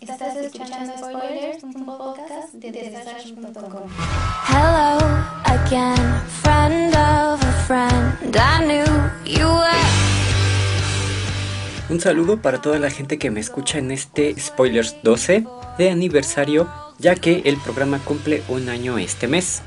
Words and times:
Estás 0.00 0.36
escuchando 0.36 0.92
Spoilers, 0.96 1.62
un 1.64 1.84
podcast 1.84 2.54
de 2.54 2.72
Desastre.com. 2.72 3.82
Hello 4.48 4.98
again, 5.44 6.22
friend 6.40 6.94
of 6.94 7.42
a 7.42 7.52
friend. 7.66 8.34
I 8.34 8.64
knew 8.64 8.84
you 9.26 9.46
were. 9.46 9.68
Un 11.90 12.00
saludo 12.00 12.40
para 12.40 12.62
toda 12.62 12.78
la 12.78 12.90
gente 12.90 13.18
que 13.18 13.30
me 13.30 13.40
escucha 13.40 13.78
en 13.78 13.90
este 13.90 14.34
Spoilers 14.40 14.96
12 15.02 15.44
de 15.76 15.90
aniversario, 15.90 16.70
ya 16.98 17.14
que 17.14 17.42
el 17.44 17.58
programa 17.58 17.98
cumple 17.98 18.42
un 18.48 18.70
año 18.70 18.96
este 18.96 19.28
mes. 19.28 19.62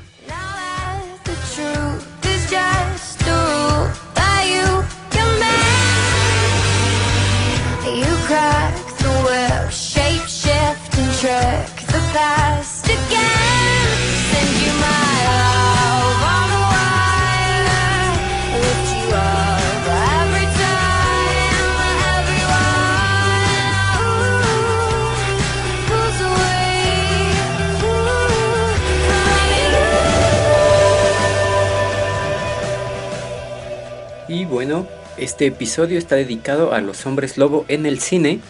Y 34.28 34.44
bueno, 34.44 34.86
este 35.16 35.46
episodio 35.46 35.98
está 35.98 36.16
dedicado 36.16 36.74
a 36.74 36.80
los 36.80 37.06
hombres 37.06 37.38
lobo 37.38 37.64
en 37.68 37.86
el 37.86 38.00
cine. 38.00 38.40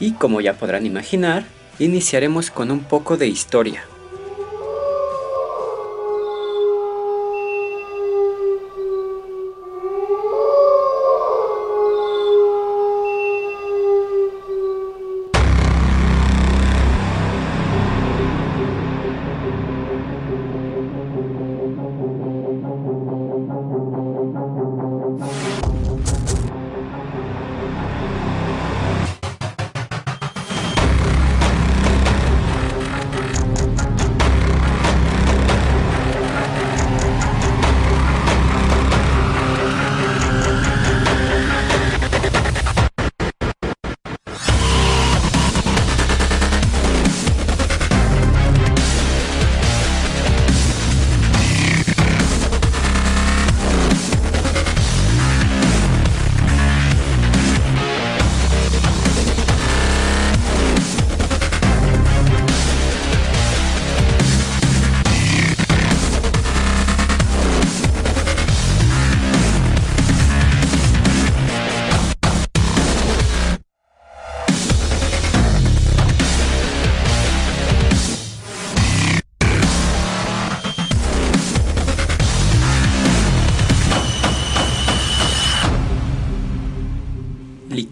Y 0.00 0.12
como 0.12 0.40
ya 0.40 0.54
podrán 0.54 0.86
imaginar, 0.86 1.44
iniciaremos 1.78 2.50
con 2.50 2.70
un 2.70 2.80
poco 2.80 3.16
de 3.16 3.26
historia. 3.26 3.84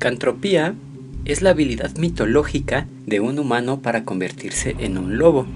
Licantropía 0.02 0.74
es 1.24 1.42
la 1.42 1.50
habilidad 1.50 1.96
mitológica 1.96 2.88
de 3.06 3.20
un 3.20 3.38
humano 3.38 3.82
para 3.82 4.04
convertirse 4.04 4.74
en 4.80 4.98
un 4.98 5.16
lobo. 5.16 5.46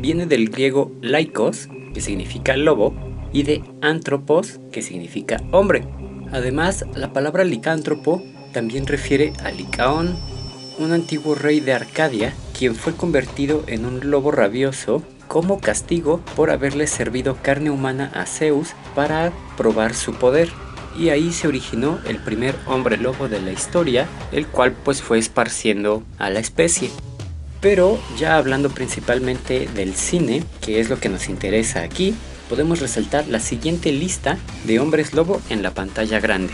Viene 0.00 0.26
del 0.26 0.50
griego 0.50 0.90
laikos, 1.00 1.68
que 1.94 2.00
significa 2.00 2.56
lobo, 2.56 2.92
y 3.32 3.44
de 3.44 3.62
antropos, 3.82 4.58
que 4.72 4.82
significa 4.82 5.40
hombre. 5.52 5.84
Además, 6.32 6.84
la 6.96 7.12
palabra 7.12 7.44
licántropo 7.44 8.20
también 8.52 8.88
refiere 8.88 9.32
a 9.44 9.52
Licaón, 9.52 10.16
un 10.80 10.90
antiguo 10.90 11.36
rey 11.36 11.60
de 11.60 11.74
Arcadia, 11.74 12.34
quien 12.58 12.74
fue 12.74 12.96
convertido 12.96 13.62
en 13.68 13.86
un 13.86 14.10
lobo 14.10 14.32
rabioso 14.32 15.04
como 15.28 15.60
castigo 15.60 16.20
por 16.34 16.50
haberle 16.50 16.88
servido 16.88 17.38
carne 17.40 17.70
humana 17.70 18.10
a 18.12 18.26
Zeus 18.26 18.74
para 18.96 19.32
probar 19.56 19.94
su 19.94 20.14
poder 20.14 20.48
y 20.96 21.10
ahí 21.10 21.32
se 21.32 21.48
originó 21.48 21.98
el 22.06 22.18
primer 22.18 22.54
hombre 22.66 22.96
lobo 22.96 23.28
de 23.28 23.40
la 23.40 23.52
historia, 23.52 24.06
el 24.32 24.46
cual 24.46 24.72
pues 24.72 25.02
fue 25.02 25.18
esparciendo 25.18 26.02
a 26.18 26.30
la 26.30 26.40
especie. 26.40 26.90
Pero 27.60 27.98
ya 28.18 28.36
hablando 28.36 28.68
principalmente 28.70 29.68
del 29.74 29.94
cine, 29.94 30.44
que 30.60 30.80
es 30.80 30.90
lo 30.90 31.00
que 31.00 31.08
nos 31.08 31.28
interesa 31.28 31.82
aquí, 31.82 32.14
podemos 32.48 32.80
resaltar 32.80 33.26
la 33.28 33.40
siguiente 33.40 33.90
lista 33.90 34.38
de 34.64 34.80
hombres 34.80 35.14
lobo 35.14 35.40
en 35.48 35.62
la 35.62 35.72
pantalla 35.72 36.20
grande. 36.20 36.52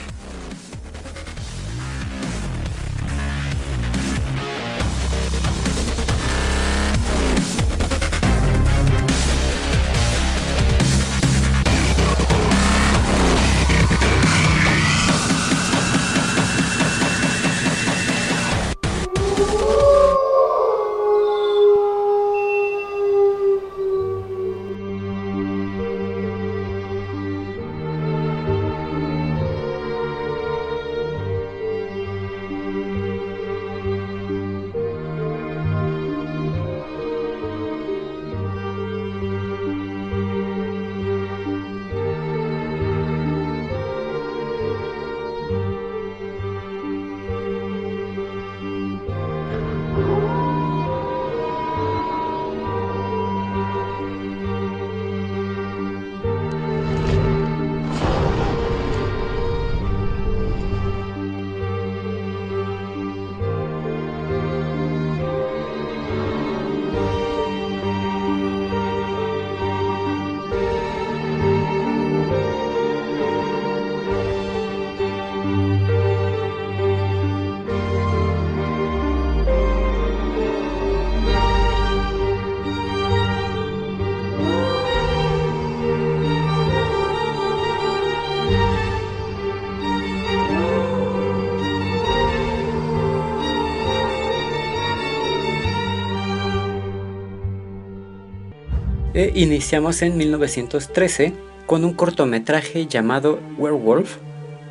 E 99.20 99.32
iniciamos 99.34 100.00
en 100.00 100.16
1913 100.16 101.34
con 101.66 101.84
un 101.84 101.92
cortometraje 101.92 102.86
llamado 102.86 103.38
Werewolf. 103.58 104.16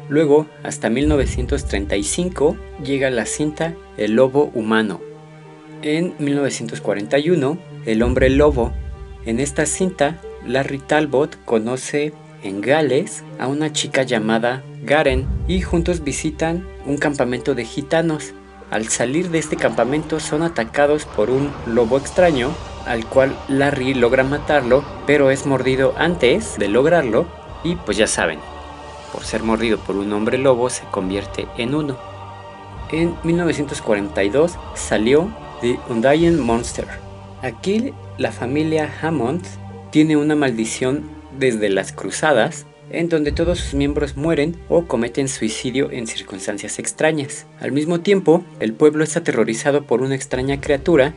Luego, 0.10 0.48
hasta 0.64 0.90
1935, 0.90 2.58
llega 2.84 3.12
la 3.12 3.28
cinta 3.28 3.76
El 3.96 4.14
Lobo 4.14 4.50
Humano. 4.56 5.02
En 5.84 6.16
1941, 6.18 7.60
El 7.86 8.02
hombre 8.02 8.32
lobo. 8.32 8.74
En 9.24 9.40
esta 9.40 9.68
cinta, 9.68 10.20
Larry 10.48 10.80
Talbot 10.80 11.38
conoce 11.46 12.12
en 12.42 12.62
Gales 12.62 13.24
a 13.38 13.46
una 13.46 13.72
chica 13.72 14.02
llamada 14.02 14.64
Garen 14.84 15.28
y 15.48 15.62
juntos 15.62 16.04
visitan 16.04 16.66
un 16.88 16.98
campamento 16.98 17.54
de 17.54 17.66
gitanos. 17.66 18.34
Al 18.72 18.88
salir 18.88 19.30
de 19.30 19.38
este 19.38 19.58
campamento 19.58 20.20
son 20.20 20.42
atacados 20.42 21.06
por 21.06 21.30
un 21.30 21.52
lobo 21.68 22.00
extraño, 22.00 22.50
al 22.90 23.06
cual 23.06 23.38
Larry 23.48 23.94
logra 23.94 24.24
matarlo, 24.24 24.84
pero 25.06 25.30
es 25.30 25.46
mordido 25.46 25.94
antes 25.96 26.58
de 26.58 26.68
lograrlo 26.68 27.28
y 27.64 27.76
pues 27.76 27.98
ya 27.98 28.08
saben, 28.08 28.40
por 29.14 29.24
ser 29.24 29.44
mordido 29.44 29.78
por 29.78 29.96
un 29.96 30.12
hombre 30.12 30.40
lobo 30.40 30.72
se 30.72 30.84
convierte 30.86 31.48
en 31.58 31.76
uno. 31.76 31.98
En 32.92 33.16
1942 33.24 34.58
salió 34.74 35.32
The 35.62 35.80
Undying 35.88 36.40
Monster. 36.40 36.88
Aquí 37.44 37.94
la 38.18 38.32
familia 38.32 38.92
Hammond 39.02 39.46
tiene 39.92 40.18
una 40.18 40.36
maldición 40.36 41.08
desde 41.38 41.70
las 41.70 41.92
cruzadas 41.92 42.66
en 42.90 43.08
donde 43.08 43.32
todos 43.32 43.60
sus 43.60 43.76
miembros 43.76 44.18
mueren 44.18 44.58
o 44.68 44.86
cometen 44.86 45.28
suicidio 45.28 45.92
en 45.92 46.08
circunstancias 46.08 46.80
extrañas. 46.80 47.46
Al 47.60 47.72
mismo 47.72 48.00
tiempo, 48.00 48.44
el 48.60 48.74
pueblo 48.74 49.04
es 49.04 49.16
aterrorizado 49.16 49.84
por 49.84 50.02
una 50.02 50.16
extraña 50.16 50.60
criatura 50.60 51.14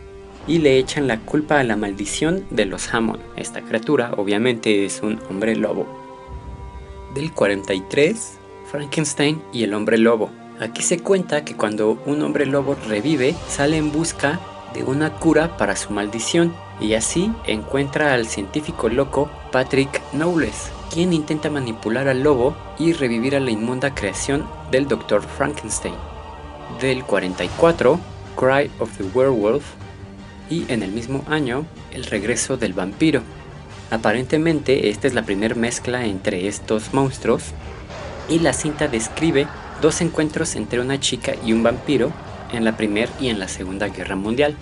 y 0.46 0.58
le 0.58 0.78
echan 0.78 1.06
la 1.06 1.20
culpa 1.20 1.60
a 1.60 1.64
la 1.64 1.76
maldición 1.76 2.44
de 2.50 2.66
los 2.66 2.92
Hammond. 2.92 3.20
Esta 3.36 3.62
criatura 3.62 4.12
obviamente 4.16 4.84
es 4.84 5.02
un 5.02 5.20
hombre 5.30 5.56
lobo. 5.56 5.86
Del 7.14 7.32
43, 7.32 8.38
Frankenstein 8.70 9.42
y 9.52 9.64
el 9.64 9.74
hombre 9.74 9.98
lobo. 9.98 10.30
Aquí 10.60 10.82
se 10.82 11.00
cuenta 11.00 11.44
que 11.44 11.56
cuando 11.56 12.02
un 12.06 12.22
hombre 12.22 12.46
lobo 12.46 12.76
revive, 12.88 13.34
sale 13.48 13.76
en 13.76 13.92
busca 13.92 14.40
de 14.74 14.84
una 14.84 15.14
cura 15.14 15.56
para 15.56 15.76
su 15.76 15.92
maldición 15.92 16.54
y 16.80 16.94
así 16.94 17.30
encuentra 17.46 18.14
al 18.14 18.26
científico 18.26 18.88
loco 18.88 19.30
Patrick 19.50 20.00
Knowles, 20.12 20.70
quien 20.92 21.12
intenta 21.12 21.50
manipular 21.50 22.08
al 22.08 22.22
lobo 22.22 22.56
y 22.78 22.92
revivir 22.92 23.36
a 23.36 23.40
la 23.40 23.50
inmunda 23.50 23.94
creación 23.94 24.46
del 24.70 24.88
Dr. 24.88 25.22
Frankenstein. 25.22 25.94
Del 26.80 27.04
44, 27.04 28.00
Cry 28.36 28.70
of 28.78 28.96
the 28.96 29.04
Werewolf 29.14 29.64
y 30.52 30.66
en 30.68 30.82
el 30.82 30.92
mismo 30.92 31.24
año, 31.28 31.64
El 31.92 32.04
regreso 32.04 32.58
del 32.58 32.74
vampiro. 32.74 33.22
Aparentemente 33.90 34.90
esta 34.90 35.06
es 35.06 35.14
la 35.14 35.22
primera 35.22 35.54
mezcla 35.54 36.04
entre 36.04 36.46
estos 36.46 36.92
monstruos 36.92 37.44
y 38.28 38.38
la 38.38 38.52
cinta 38.52 38.86
describe 38.86 39.46
dos 39.80 40.00
encuentros 40.02 40.54
entre 40.56 40.80
una 40.80 41.00
chica 41.00 41.32
y 41.44 41.52
un 41.54 41.62
vampiro 41.62 42.12
en 42.52 42.64
la 42.64 42.76
Primera 42.76 43.10
y 43.18 43.28
en 43.28 43.38
la 43.38 43.48
Segunda 43.48 43.88
Guerra 43.88 44.14
Mundial. 44.14 44.54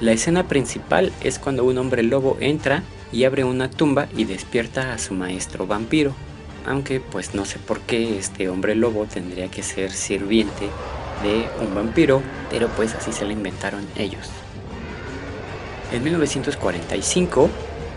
La 0.00 0.12
escena 0.12 0.48
principal 0.48 1.12
es 1.22 1.38
cuando 1.38 1.64
un 1.64 1.78
hombre 1.78 2.02
lobo 2.02 2.36
entra 2.40 2.82
y 3.12 3.24
abre 3.24 3.44
una 3.44 3.70
tumba 3.70 4.08
y 4.16 4.24
despierta 4.24 4.92
a 4.92 4.98
su 4.98 5.14
maestro 5.14 5.66
vampiro. 5.66 6.14
Aunque 6.66 7.00
pues 7.00 7.34
no 7.34 7.44
sé 7.44 7.58
por 7.60 7.80
qué 7.80 8.18
este 8.18 8.48
hombre 8.48 8.74
lobo 8.74 9.06
tendría 9.06 9.48
que 9.48 9.62
ser 9.62 9.92
sirviente 9.92 10.68
de 11.22 11.48
un 11.64 11.74
vampiro, 11.74 12.22
pero 12.50 12.68
pues 12.68 12.94
así 12.94 13.12
se 13.12 13.24
lo 13.24 13.30
inventaron 13.30 13.86
ellos. 13.96 14.28
En 15.90 16.04
1945, 16.04 17.48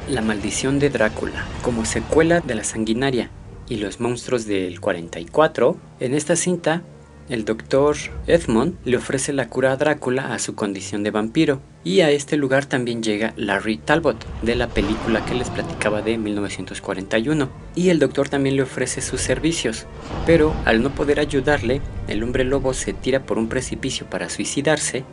La 0.10 0.22
maldición 0.22 0.80
de 0.80 0.90
Drácula, 0.90 1.46
como 1.62 1.84
secuela 1.84 2.40
de 2.40 2.56
La 2.56 2.64
sanguinaria 2.64 3.30
y 3.68 3.76
los 3.76 4.00
monstruos 4.00 4.46
del 4.46 4.80
44, 4.80 5.76
en 6.00 6.14
esta 6.14 6.38
cinta 6.38 6.84
el 7.28 7.44
doctor 7.44 7.98
Edmond 8.28 8.76
le 8.86 8.98
ofrece 8.98 9.34
la 9.34 9.50
cura 9.50 9.74
a 9.74 9.76
Drácula 9.76 10.34
a 10.34 10.40
su 10.40 10.56
condición 10.56 11.04
de 11.04 11.12
vampiro, 11.12 11.62
y 11.84 12.02
a 12.02 12.12
este 12.12 12.38
lugar 12.38 12.66
también 12.66 13.04
llega 13.04 13.34
Larry 13.36 13.78
Talbot, 13.78 14.26
de 14.42 14.56
la 14.56 14.68
película 14.68 15.26
que 15.26 15.36
les 15.36 15.50
platicaba 15.50 16.02
de 16.02 16.18
1941, 16.18 17.50
y 17.76 17.90
el 17.90 18.00
doctor 18.00 18.30
también 18.30 18.56
le 18.56 18.64
ofrece 18.64 19.02
sus 19.02 19.22
servicios, 19.22 19.86
pero 20.26 20.54
al 20.66 20.82
no 20.82 20.92
poder 20.96 21.20
ayudarle, 21.20 21.82
el 22.08 22.24
hombre 22.24 22.44
lobo 22.44 22.74
se 22.74 22.94
tira 22.94 23.26
por 23.26 23.38
un 23.38 23.48
precipicio 23.48 24.10
para 24.10 24.30
suicidarse, 24.30 25.04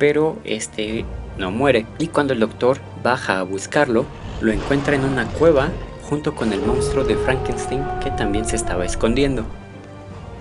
pero 0.00 0.38
este 0.44 1.04
no 1.36 1.50
muere, 1.50 1.86
y 1.98 2.08
cuando 2.08 2.32
el 2.32 2.40
doctor 2.40 2.78
baja 3.04 3.38
a 3.38 3.42
buscarlo, 3.42 4.06
lo 4.40 4.50
encuentra 4.50 4.96
en 4.96 5.04
una 5.04 5.26
cueva 5.26 5.68
junto 6.08 6.34
con 6.34 6.52
el 6.54 6.62
monstruo 6.62 7.04
de 7.04 7.16
Frankenstein 7.16 7.84
que 8.02 8.10
también 8.10 8.46
se 8.46 8.56
estaba 8.56 8.86
escondiendo. 8.86 9.44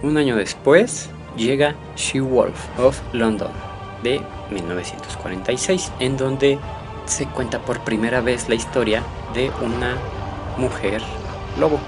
Un 0.01 0.17
año 0.17 0.37
después, 0.37 1.09
llega 1.35 1.75
She-Wolf 1.97 2.79
of 2.79 3.01
London 3.11 3.51
de 4.01 4.21
1946, 4.49 5.91
en 5.99 6.15
donde 6.15 6.57
se 7.05 7.25
cuenta 7.27 7.59
por 7.59 7.81
primera 7.81 8.21
vez 8.21 8.47
la 8.47 8.55
historia 8.55 9.03
de 9.33 9.51
una 9.61 9.97
mujer 10.57 11.01
lobo. 11.59 11.79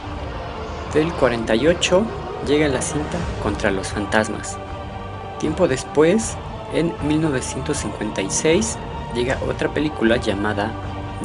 Del 0.94 1.12
48 1.14 2.04
llega 2.46 2.68
la 2.68 2.82
cinta 2.82 3.18
contra 3.42 3.72
los 3.72 3.88
fantasmas. 3.88 4.58
Tiempo 5.40 5.70
después, 5.70 6.36
en 6.74 6.94
1956, 7.08 8.78
llega 9.14 9.38
otra 9.50 9.74
película 9.74 10.18
llamada 10.18 10.72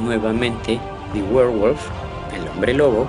nuevamente 0.00 0.80
The 1.12 1.22
Werewolf, 1.22 1.80
el 2.34 2.48
hombre 2.48 2.74
lobo, 2.74 3.06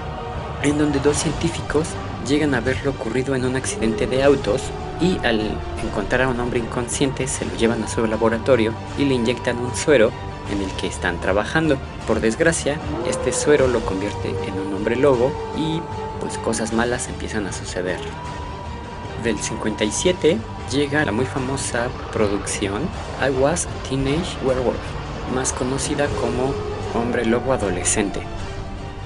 en 0.64 0.78
donde 0.78 1.00
dos 1.00 1.18
científicos 1.18 1.88
llegan 2.28 2.56
a 2.56 2.62
verlo 2.62 2.92
ocurrido 2.92 3.36
en 3.36 3.46
un 3.46 3.56
accidente 3.56 4.08
de 4.08 4.24
autos 4.24 4.62
y 5.00 5.18
al 5.26 5.42
encontrar 5.84 6.24
a 6.24 6.30
un 6.30 6.40
hombre 6.40 6.60
inconsciente 6.60 7.28
se 7.28 7.46
lo 7.46 7.56
llevan 7.56 7.84
a 7.84 7.88
su 7.88 8.06
laboratorio 8.06 8.74
y 8.98 9.06
le 9.06 9.14
inyectan 9.14 9.58
un 9.58 9.76
suero 9.76 10.12
en 10.52 10.62
el 10.62 10.72
que 10.74 10.88
están 10.88 11.20
trabajando. 11.20 11.78
Por 12.06 12.20
desgracia, 12.20 12.78
este 13.08 13.32
suero 13.32 13.68
lo 13.68 13.82
convierte 13.82 14.30
en 14.30 14.60
un 14.60 14.74
hombre 14.74 14.96
lobo 14.96 15.32
y 15.58 15.82
pues 16.20 16.38
cosas 16.40 16.74
malas 16.74 17.08
empiezan 17.08 17.46
a 17.48 17.54
suceder. 17.54 18.00
Del 19.28 19.40
57 19.40 20.38
llega 20.72 21.04
la 21.04 21.12
muy 21.12 21.26
famosa 21.26 21.90
producción 22.14 22.84
I 23.22 23.30
Was 23.30 23.66
a 23.66 23.90
Teenage 23.90 24.38
Werewolf, 24.46 24.80
más 25.36 25.52
conocida 25.52 26.08
como 26.22 26.54
Hombre 26.94 27.26
Lobo 27.26 27.52
Adolescente. 27.52 28.22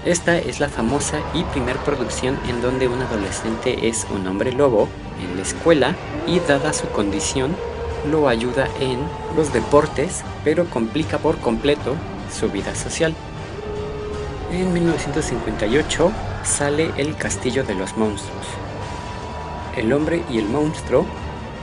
Esta 0.05 0.37
es 0.37 0.59
la 0.59 0.69
famosa 0.69 1.17
y 1.33 1.43
primer 1.45 1.75
producción 1.77 2.37
en 2.47 2.61
donde 2.61 2.87
un 2.87 3.01
adolescente 3.01 3.87
es 3.87 4.05
un 4.13 4.27
hombre 4.27 4.51
lobo 4.51 4.87
en 5.23 5.37
la 5.37 5.41
escuela 5.41 5.95
y 6.27 6.39
dada 6.41 6.71
su 6.71 6.87
condición 6.89 7.55
lo 8.11 8.27
ayuda 8.27 8.67
en 8.79 8.99
los 9.35 9.51
deportes, 9.51 10.21
pero 10.43 10.69
complica 10.69 11.17
por 11.17 11.39
completo 11.39 11.95
su 12.31 12.47
vida 12.51 12.75
social. 12.75 13.15
En 14.51 14.71
1958 14.71 16.11
sale 16.43 16.91
El 16.97 17.15
Castillo 17.15 17.63
de 17.63 17.73
los 17.73 17.97
Monstruos. 17.97 18.45
El 19.75 19.93
hombre 19.93 20.21
y 20.29 20.37
el 20.37 20.45
monstruo 20.49 21.05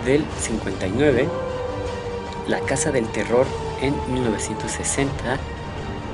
del 0.06 0.24
59, 0.40 1.28
La 2.46 2.60
Casa 2.60 2.90
del 2.90 3.06
Terror 3.08 3.46
en 3.82 3.94
1960 4.12 5.38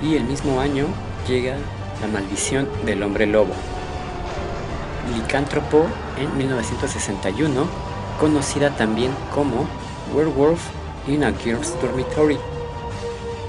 y 0.02 0.16
el 0.16 0.24
mismo 0.24 0.60
año 0.60 0.86
llega 1.28 1.56
La 2.00 2.08
Maldición 2.08 2.68
del 2.84 3.02
Hombre 3.02 3.26
Lobo. 3.26 3.54
Licántropo 5.14 5.86
en 6.18 6.36
1961, 6.36 7.66
conocida 8.18 8.70
también 8.76 9.12
como 9.32 9.68
Werewolf 10.12 10.60
in 11.06 11.22
a 11.22 11.32
Girls 11.32 11.74
Dormitory, 11.80 12.38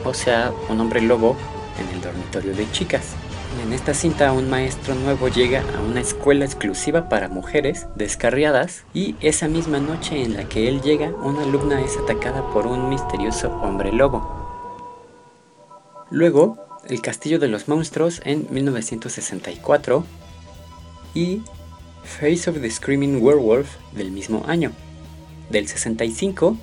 o 0.04 0.14
sea, 0.14 0.52
un 0.70 0.80
hombre 0.80 1.02
lobo 1.02 1.36
en 1.80 1.96
el 1.96 2.02
dormitorio 2.02 2.54
de 2.54 2.70
chicas. 2.72 3.16
En 3.64 3.74
esta 3.74 3.94
cinta 3.94 4.32
un 4.32 4.50
maestro 4.50 4.96
nuevo 4.96 5.28
llega 5.28 5.64
a 5.76 5.82
una 5.82 6.02
escuela 6.02 6.46
exclusiva 6.46 7.10
para 7.10 7.30
mujeres 7.30 7.88
descarriadas 7.96 8.84
y 8.94 9.16
esa 9.22 9.48
misma 9.48 9.80
noche 9.80 10.22
en 10.22 10.36
la 10.36 10.48
que 10.48 10.68
él 10.68 10.82
llega 10.82 11.10
una 11.10 11.44
alumna 11.44 11.82
es 11.82 11.98
atacada 11.98 12.48
por 12.52 12.68
un 12.68 12.90
misterioso 12.90 13.50
hombre 13.62 13.92
lobo. 13.92 14.46
Luego, 16.12 16.58
El 16.88 17.02
Castillo 17.02 17.40
de 17.40 17.48
los 17.48 17.68
Monstruos 17.68 18.22
en 18.26 18.48
1964 18.52 20.06
y 21.16 21.42
Face 22.04 22.50
of 22.50 22.62
the 22.62 22.70
Screaming 22.70 23.24
Werewolf 23.24 23.78
del 23.94 24.12
mismo 24.12 24.44
año. 24.48 24.72
Del 25.50 25.68
65, 25.68 26.58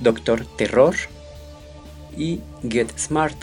Doctor 0.00 0.46
Terror 0.56 0.94
y 2.16 2.40
Get 2.68 2.96
Smart, 2.96 3.36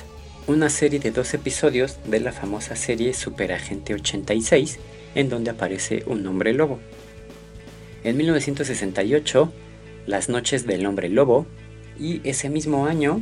una 0.45 0.69
serie 0.69 0.99
de 0.99 1.11
dos 1.11 1.33
episodios 1.33 1.97
de 2.05 2.19
la 2.19 2.33
famosa 2.33 2.75
serie 2.75 3.13
Superagente 3.13 3.93
86, 3.93 4.77
en 5.15 5.29
donde 5.29 5.51
aparece 5.51 6.03
un 6.05 6.25
hombre 6.27 6.53
lobo. 6.53 6.79
En 8.03 8.17
1968, 8.17 9.51
Las 10.05 10.27
noches 10.27 10.67
del 10.67 10.85
hombre 10.85 11.07
lobo 11.07 11.45
y 11.97 12.19
ese 12.27 12.49
mismo 12.49 12.87
año, 12.87 13.21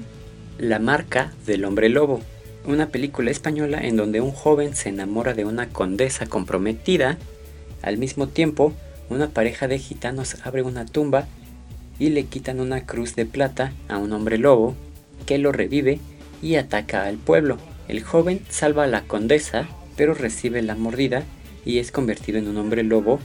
La 0.58 0.80
marca 0.80 1.32
del 1.46 1.66
hombre 1.66 1.90
lobo, 1.90 2.22
una 2.66 2.90
película 2.90 3.30
española 3.30 3.80
en 3.82 3.98
donde 3.98 4.20
un 4.20 4.32
joven 4.32 4.76
se 4.76 4.90
enamora 4.90 5.36
de 5.36 5.46
una 5.46 5.70
condesa 5.70 6.26
comprometida 6.26 7.20
al 7.84 8.00
mismo 8.00 8.28
tiempo, 8.28 8.74
una 9.10 9.30
pareja 9.30 9.68
de 9.68 9.78
gitanos 9.78 10.38
abre 10.44 10.64
una 10.64 10.86
tumba 10.86 11.28
y 12.00 12.10
le 12.10 12.26
quitan 12.26 12.60
una 12.60 12.86
cruz 12.88 13.16
de 13.16 13.28
plata 13.28 13.74
a 13.90 13.98
un 13.98 14.12
hombre 14.12 14.40
lobo 14.40 14.76
que 15.28 15.38
lo 15.38 15.52
revive 15.52 16.00
y 16.42 16.56
ataca 16.56 17.04
al 17.04 17.18
pueblo. 17.18 17.58
El 17.88 18.04
joven 18.04 18.42
salva 18.50 18.86
a 18.86 18.88
la 18.88 19.02
condesa, 19.02 19.68
pero 19.96 20.14
recibe 20.14 20.62
la 20.62 20.76
mordida 20.76 21.24
y 21.66 21.80
es 21.80 21.92
convertido 21.92 22.40
en 22.40 22.48
un 22.48 22.58
hombre 22.58 22.84
lobo 22.84 23.20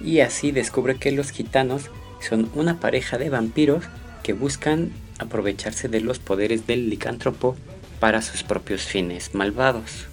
y 0.00 0.20
así 0.20 0.52
descubre 0.52 0.96
que 0.96 1.12
los 1.12 1.30
gitanos 1.30 1.90
son 2.20 2.50
una 2.54 2.80
pareja 2.80 3.18
de 3.18 3.30
vampiros 3.30 3.84
que 4.22 4.32
buscan 4.32 4.92
aprovecharse 5.18 5.88
de 5.88 6.00
los 6.00 6.18
poderes 6.18 6.66
del 6.66 6.90
licántropo 6.90 7.56
para 8.00 8.22
sus 8.22 8.42
propios 8.42 8.82
fines 8.82 9.34
malvados. 9.34 10.06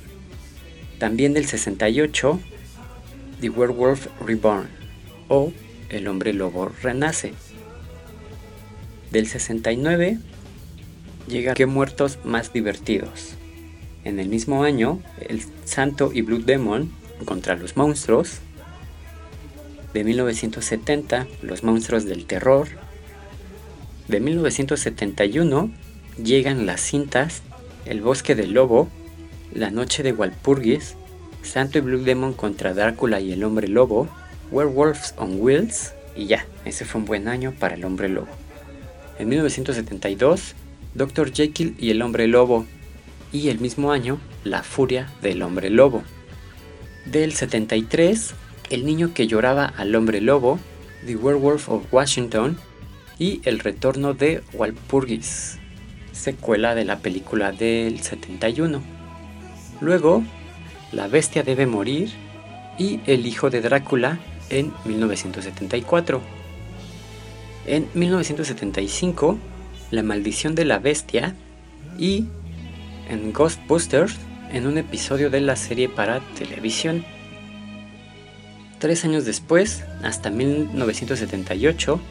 También 1.00 1.34
del 1.34 1.46
68, 1.46 2.40
The 3.42 3.50
Werewolf 3.50 4.08
Reborn 4.26 4.70
o 5.28 5.52
El 5.90 6.08
hombre 6.08 6.34
lobo 6.34 6.72
renace. 6.82 7.34
Del 9.12 9.28
69 9.28 10.18
llega 11.28 11.54
Qué 11.54 11.66
muertos 11.66 12.20
más 12.24 12.54
divertidos. 12.54 13.36
En 14.04 14.20
el 14.20 14.28
mismo 14.28 14.64
año, 14.64 15.02
El 15.22 15.42
Santo 15.66 16.12
y 16.14 16.22
Blue 16.22 16.44
Demon 16.44 16.92
contra 17.26 17.56
los 17.56 17.78
monstruos. 17.78 18.40
De 19.94 20.04
1970, 20.04 21.28
Los 21.42 21.64
monstruos 21.64 22.06
del 22.06 22.26
terror. 22.26 22.68
De 24.08 24.20
1971 24.20 25.72
llegan 26.22 26.66
las 26.66 26.82
cintas 26.82 27.42
El 27.86 28.02
bosque 28.02 28.36
del 28.36 28.54
lobo, 28.54 28.90
La 29.54 29.72
noche 29.72 30.04
de 30.04 30.12
Walpurgis, 30.12 30.96
Santo 31.44 31.78
y 31.78 31.82
Blue 31.82 32.04
Demon 32.04 32.34
contra 32.34 32.74
Drácula 32.74 33.20
y 33.20 33.32
el 33.32 33.44
hombre 33.44 33.68
lobo, 33.68 34.10
Werewolves 34.52 35.14
on 35.18 35.40
Wheels 35.40 35.94
y 36.16 36.28
ya, 36.28 36.46
ese 36.66 36.86
fue 36.86 37.02
un 37.02 37.06
buen 37.06 37.28
año 37.28 37.54
para 37.58 37.76
el 37.76 37.86
hombre 37.86 38.10
lobo. 38.10 38.28
En 39.20 39.30
1972, 39.30 40.56
Dr. 40.96 41.34
Jekyll 41.34 41.76
y 41.80 41.90
el 41.90 42.02
hombre 42.02 42.28
lobo 42.28 42.66
y 43.32 43.50
el 43.50 43.60
mismo 43.60 43.92
año, 43.92 44.20
La 44.44 44.62
furia 44.62 45.12
del 45.22 45.42
hombre 45.42 45.70
lobo. 45.70 46.04
Del 47.06 47.34
73, 47.34 48.36
El 48.70 48.86
niño 48.86 49.14
que 49.14 49.28
lloraba 49.28 49.66
al 49.66 49.96
hombre 49.96 50.22
lobo, 50.22 50.60
The 51.06 51.16
Werewolf 51.16 51.68
of 51.70 51.92
Washington 51.92 52.58
y 53.18 53.42
El 53.44 53.60
retorno 53.60 54.14
de 54.14 54.44
Walpurgis, 54.54 55.58
secuela 56.12 56.76
de 56.76 56.86
la 56.86 57.00
película 57.00 57.52
del 57.52 58.02
71. 58.02 58.82
Luego, 59.82 60.24
La 60.92 61.08
bestia 61.08 61.42
debe 61.42 61.66
morir 61.66 62.12
y 62.78 63.00
El 63.08 63.26
hijo 63.26 63.50
de 63.50 63.62
Drácula 63.62 64.20
en 64.50 64.72
1974. 64.86 66.22
En 67.66 67.88
1975, 67.94 69.40
La 69.94 70.02
maldición 70.02 70.56
de 70.56 70.66
la 70.66 70.80
bestia 70.80 71.36
y 72.00 72.26
en 73.12 73.32
Ghostbusters 73.32 74.16
en 74.52 74.66
un 74.66 74.80
episodio 74.80 75.30
de 75.30 75.40
la 75.40 75.56
serie 75.56 75.88
para 75.88 76.20
televisión. 76.34 77.06
Tres 78.80 79.06
años 79.06 79.24
después, 79.24 79.84
hasta 80.02 80.32
1978, 80.32 82.02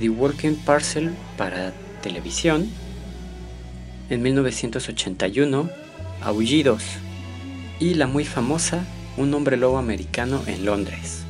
The 0.00 0.08
Working 0.08 0.56
Parcel 0.56 1.12
para 1.36 1.72
televisión. 2.02 2.68
En 4.10 4.20
1981, 4.20 5.70
Aullidos. 6.22 6.82
Y 7.78 7.94
la 7.94 8.08
muy 8.08 8.24
famosa 8.24 8.84
Un 9.16 9.32
hombre 9.32 9.56
lobo 9.56 9.78
americano 9.78 10.42
en 10.48 10.64
Londres. 10.64 11.27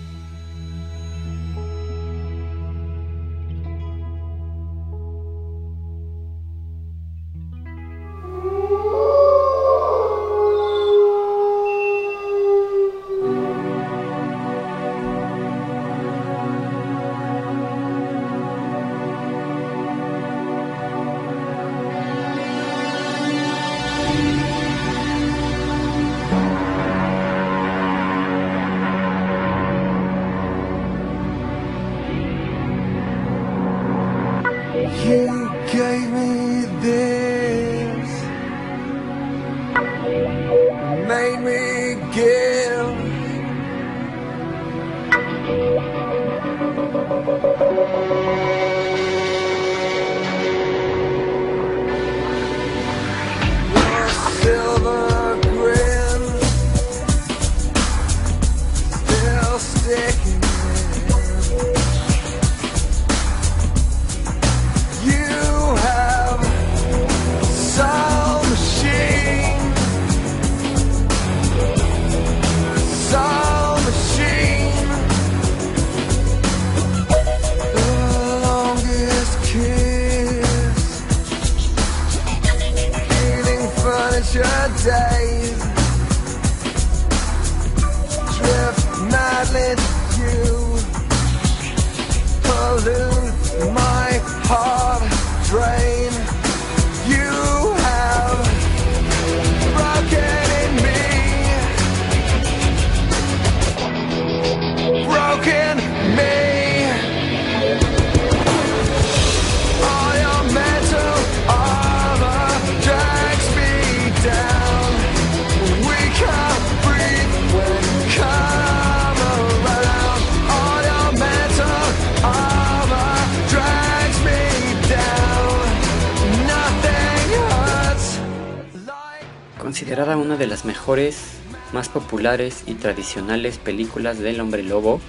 Populares 131.89 132.63
y 132.67 132.75
tradicionales 132.75 133.59
películas 133.59 134.19
del 134.19 134.41
hombre 134.41 134.63
lobo, 134.63 135.01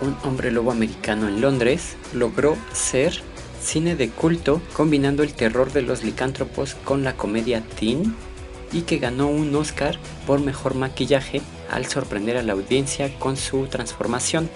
un 0.00 0.16
hombre 0.24 0.50
lobo 0.50 0.70
americano 0.70 1.28
en 1.28 1.40
Londres 1.40 1.96
logró 2.12 2.56
ser 2.72 3.22
cine 3.60 3.96
de 3.96 4.08
culto 4.10 4.60
combinando 4.72 5.22
el 5.22 5.34
terror 5.34 5.72
de 5.72 5.82
los 5.82 6.04
licántropos 6.04 6.74
con 6.84 7.04
la 7.04 7.16
comedia 7.16 7.62
teen 7.78 8.14
y 8.72 8.82
que 8.82 8.98
ganó 8.98 9.28
un 9.28 9.54
Oscar 9.56 9.98
por 10.26 10.40
mejor 10.40 10.74
maquillaje 10.74 11.40
al 11.70 11.86
sorprender 11.86 12.36
a 12.36 12.42
la 12.42 12.52
audiencia 12.52 13.18
con 13.18 13.36
su 13.36 13.66
transformación. 13.66 14.48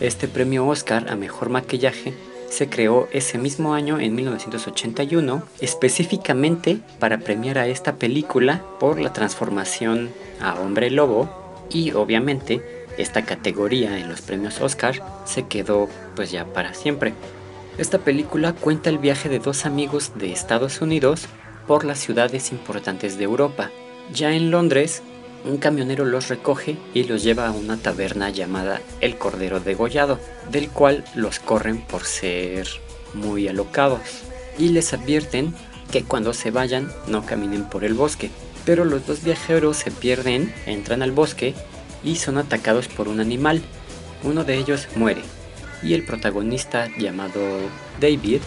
Este 0.00 0.28
premio 0.28 0.66
Oscar 0.66 1.10
a 1.10 1.16
mejor 1.16 1.50
maquillaje 1.50 2.14
se 2.50 2.68
creó 2.68 3.08
ese 3.12 3.38
mismo 3.38 3.74
año 3.74 4.00
en 4.00 4.14
1981 4.14 5.42
específicamente 5.60 6.78
para 6.98 7.18
premiar 7.18 7.58
a 7.58 7.66
esta 7.66 7.96
película 7.96 8.62
por 8.80 9.00
la 9.00 9.12
transformación 9.12 10.10
a 10.40 10.54
hombre 10.60 10.90
lobo 10.90 11.28
y 11.70 11.92
obviamente 11.92 12.62
esta 12.96 13.24
categoría 13.24 13.98
en 13.98 14.08
los 14.08 14.22
premios 14.22 14.60
Oscar 14.60 15.02
se 15.24 15.46
quedó 15.46 15.88
pues 16.16 16.30
ya 16.30 16.44
para 16.46 16.74
siempre. 16.74 17.14
Esta 17.78 17.98
película 17.98 18.54
cuenta 18.54 18.90
el 18.90 18.98
viaje 18.98 19.28
de 19.28 19.38
dos 19.38 19.64
amigos 19.64 20.12
de 20.16 20.32
Estados 20.32 20.80
Unidos 20.80 21.26
por 21.68 21.84
las 21.84 22.00
ciudades 22.00 22.50
importantes 22.50 23.18
de 23.18 23.24
Europa. 23.24 23.70
Ya 24.12 24.32
en 24.32 24.50
Londres, 24.50 25.02
un 25.44 25.58
camionero 25.58 26.04
los 26.04 26.28
recoge 26.28 26.76
y 26.94 27.04
los 27.04 27.22
lleva 27.22 27.46
a 27.46 27.52
una 27.52 27.76
taberna 27.76 28.30
llamada 28.30 28.80
El 29.00 29.16
Cordero 29.16 29.60
Degollado, 29.60 30.18
del 30.50 30.68
cual 30.68 31.04
los 31.14 31.38
corren 31.38 31.80
por 31.80 32.04
ser 32.04 32.68
muy 33.14 33.48
alocados. 33.48 34.00
Y 34.58 34.70
les 34.70 34.92
advierten 34.92 35.54
que 35.90 36.04
cuando 36.04 36.32
se 36.32 36.50
vayan 36.50 36.92
no 37.06 37.24
caminen 37.24 37.64
por 37.64 37.84
el 37.84 37.94
bosque. 37.94 38.30
Pero 38.64 38.84
los 38.84 39.06
dos 39.06 39.22
viajeros 39.22 39.78
se 39.78 39.90
pierden, 39.90 40.52
entran 40.66 41.02
al 41.02 41.12
bosque 41.12 41.54
y 42.04 42.16
son 42.16 42.38
atacados 42.38 42.88
por 42.88 43.08
un 43.08 43.20
animal. 43.20 43.62
Uno 44.24 44.44
de 44.44 44.56
ellos 44.56 44.88
muere 44.96 45.22
y 45.82 45.94
el 45.94 46.04
protagonista 46.04 46.88
llamado 46.98 47.40
David 48.00 48.40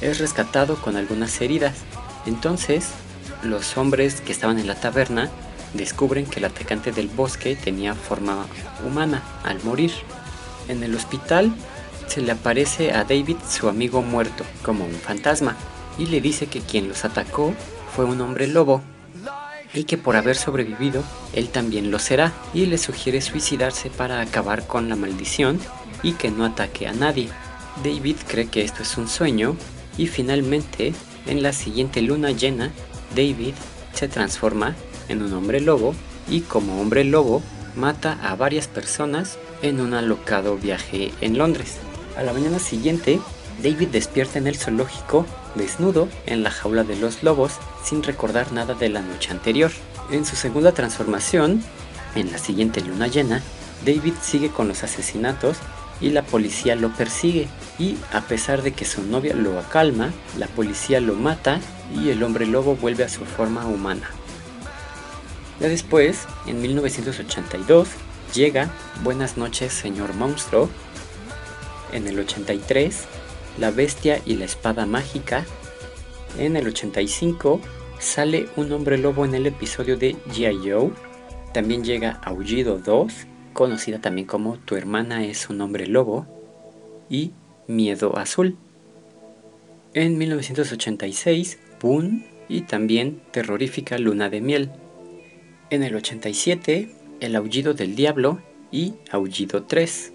es 0.00 0.18
rescatado 0.18 0.76
con 0.76 0.96
algunas 0.96 1.40
heridas. 1.40 1.78
Entonces, 2.26 2.88
los 3.42 3.76
hombres 3.76 4.20
que 4.20 4.32
estaban 4.32 4.58
en 4.58 4.66
la 4.66 4.74
taberna 4.74 5.30
descubren 5.74 6.26
que 6.26 6.38
el 6.38 6.46
atacante 6.46 6.92
del 6.92 7.08
bosque 7.08 7.56
tenía 7.56 7.94
forma 7.94 8.46
humana 8.86 9.22
al 9.44 9.62
morir. 9.62 9.92
En 10.68 10.82
el 10.82 10.94
hospital 10.94 11.52
se 12.06 12.20
le 12.20 12.32
aparece 12.32 12.92
a 12.92 13.04
David 13.04 13.36
su 13.48 13.68
amigo 13.68 14.02
muerto 14.02 14.44
como 14.62 14.84
un 14.84 14.94
fantasma 14.94 15.56
y 15.98 16.06
le 16.06 16.20
dice 16.20 16.46
que 16.46 16.60
quien 16.60 16.88
los 16.88 17.04
atacó 17.04 17.54
fue 17.94 18.04
un 18.04 18.20
hombre 18.20 18.46
lobo 18.46 18.82
y 19.72 19.84
que 19.84 19.98
por 19.98 20.16
haber 20.16 20.36
sobrevivido 20.36 21.04
él 21.32 21.48
también 21.48 21.90
lo 21.90 21.98
será 21.98 22.32
y 22.52 22.66
le 22.66 22.78
sugiere 22.78 23.20
suicidarse 23.20 23.90
para 23.90 24.20
acabar 24.20 24.66
con 24.66 24.88
la 24.88 24.96
maldición 24.96 25.60
y 26.02 26.12
que 26.12 26.30
no 26.30 26.44
ataque 26.44 26.88
a 26.88 26.92
nadie. 26.92 27.28
David 27.84 28.16
cree 28.26 28.48
que 28.48 28.64
esto 28.64 28.82
es 28.82 28.96
un 28.96 29.08
sueño 29.08 29.56
y 29.96 30.06
finalmente 30.06 30.92
en 31.26 31.42
la 31.42 31.52
siguiente 31.52 32.02
luna 32.02 32.30
llena 32.32 32.72
David 33.14 33.54
se 33.92 34.08
transforma 34.08 34.74
en 35.10 35.22
un 35.22 35.32
hombre 35.34 35.60
lobo 35.60 35.94
y 36.28 36.40
como 36.40 36.80
hombre 36.80 37.04
lobo 37.04 37.42
mata 37.76 38.18
a 38.22 38.34
varias 38.36 38.68
personas 38.68 39.38
en 39.62 39.80
un 39.80 39.94
alocado 39.94 40.56
viaje 40.56 41.12
en 41.20 41.36
Londres. 41.36 41.76
A 42.16 42.22
la 42.22 42.32
mañana 42.32 42.58
siguiente, 42.58 43.20
David 43.62 43.88
despierta 43.88 44.38
en 44.38 44.46
el 44.46 44.56
zoológico 44.56 45.26
desnudo 45.54 46.08
en 46.26 46.42
la 46.42 46.50
jaula 46.50 46.84
de 46.84 46.96
los 46.96 47.22
lobos 47.22 47.52
sin 47.84 48.02
recordar 48.02 48.52
nada 48.52 48.74
de 48.74 48.88
la 48.88 49.02
noche 49.02 49.30
anterior. 49.30 49.70
En 50.10 50.24
su 50.24 50.36
segunda 50.36 50.72
transformación, 50.72 51.62
en 52.14 52.32
la 52.32 52.38
siguiente 52.38 52.80
luna 52.80 53.06
llena, 53.06 53.42
David 53.84 54.14
sigue 54.22 54.50
con 54.50 54.68
los 54.68 54.82
asesinatos 54.82 55.58
y 56.00 56.10
la 56.10 56.22
policía 56.22 56.76
lo 56.76 56.90
persigue 56.94 57.48
y 57.78 57.96
a 58.12 58.22
pesar 58.22 58.62
de 58.62 58.72
que 58.72 58.84
su 58.84 59.02
novia 59.02 59.34
lo 59.34 59.58
acalma, 59.58 60.10
la 60.38 60.46
policía 60.46 61.00
lo 61.00 61.14
mata 61.14 61.60
y 61.94 62.10
el 62.10 62.22
hombre 62.22 62.46
lobo 62.46 62.76
vuelve 62.76 63.04
a 63.04 63.08
su 63.08 63.24
forma 63.24 63.66
humana. 63.66 64.08
Ya 65.60 65.68
después, 65.68 66.26
en 66.46 66.62
1982, 66.62 67.88
llega 68.34 68.70
Buenas 69.04 69.36
noches 69.36 69.74
señor 69.74 70.14
monstruo. 70.14 70.70
En 71.92 72.06
el 72.06 72.18
83, 72.18 73.04
La 73.58 73.70
bestia 73.70 74.22
y 74.24 74.36
la 74.36 74.46
espada 74.46 74.86
mágica. 74.86 75.44
En 76.38 76.56
el 76.56 76.66
85, 76.66 77.60
sale 77.98 78.48
un 78.56 78.72
hombre 78.72 78.96
lobo 78.96 79.26
en 79.26 79.34
el 79.34 79.46
episodio 79.46 79.98
de 79.98 80.16
G.I. 80.28 80.70
Joe. 80.70 80.92
También 81.52 81.84
llega 81.84 82.12
Aullido 82.24 82.78
2, 82.78 83.12
conocida 83.52 84.00
también 84.00 84.26
como 84.26 84.56
Tu 84.56 84.76
hermana 84.76 85.26
es 85.26 85.50
un 85.50 85.60
hombre 85.60 85.86
lobo. 85.86 86.26
Y 87.10 87.32
Miedo 87.66 88.16
Azul. 88.16 88.56
En 89.92 90.16
1986, 90.16 91.58
Boon 91.82 92.24
y 92.48 92.62
también 92.62 93.20
Terrorífica 93.32 93.98
Luna 93.98 94.30
de 94.30 94.40
Miel. 94.40 94.70
En 95.70 95.84
el 95.84 95.94
87, 95.94 96.90
El 97.20 97.36
Aullido 97.36 97.74
del 97.74 97.94
Diablo 97.94 98.42
y 98.72 98.94
Aullido 99.12 99.62
3. 99.62 100.12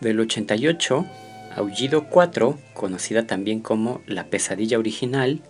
Del 0.00 0.18
88, 0.18 1.04
Aullido 1.54 2.08
4, 2.08 2.58
conocida 2.72 3.26
también 3.26 3.60
como 3.60 4.00
La 4.06 4.28
Pesadilla 4.28 4.78
Original, 4.78 5.42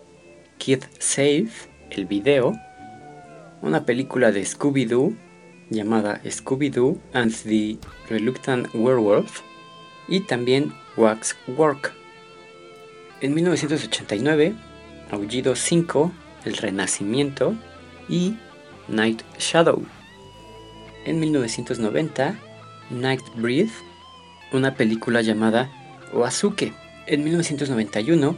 Kid 0.59 0.83
Save, 0.99 1.47
el 1.91 2.07
video, 2.07 2.59
una 3.63 3.87
película 3.87 4.33
de 4.33 4.45
Scooby-Doo 4.45 5.15
llamada 5.71 6.21
Scooby-Doo 6.25 6.99
and 7.13 7.33
the 7.45 7.79
Reluctant 8.11 8.75
Werewolf 8.75 9.43
y 10.09 10.21
también 10.21 10.73
Wax 10.97 11.37
Work. 11.57 11.93
En 13.21 13.35
1989, 13.35 14.53
Aullido 15.13 15.55
5, 15.55 16.11
El 16.45 16.57
Renacimiento 16.57 17.55
y 18.09 18.35
Night 18.89 19.23
Shadow. 19.39 19.83
En 21.05 21.21
1990, 21.21 22.37
Night 22.91 23.23
Breath, 23.37 23.71
una 24.53 24.75
película 24.75 25.23
llamada 25.23 25.71
Oazuke. 26.13 26.73
En 27.07 27.25
1991, 27.25 28.37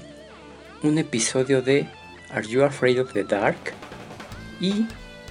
un 0.83 0.99
episodio 0.99 1.63
de 1.63 1.89
Are 2.31 2.47
You 2.47 2.63
Afraid 2.65 3.01
of 3.01 3.13
the 3.13 3.25
Dark? 3.25 3.59
Y 4.61 4.87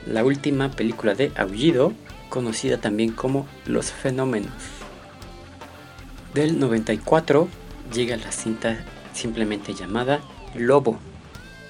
la 0.05 0.23
última 0.23 0.71
película 0.71 1.13
de 1.13 1.31
Aullido, 1.35 1.93
conocida 2.29 2.79
también 2.79 3.11
como 3.11 3.47
Los 3.65 3.91
Fenómenos. 3.91 4.51
Del 6.33 6.59
94 6.59 7.47
llega 7.93 8.17
la 8.17 8.31
cinta 8.31 8.85
simplemente 9.13 9.73
llamada 9.73 10.21
Lobo. 10.55 10.99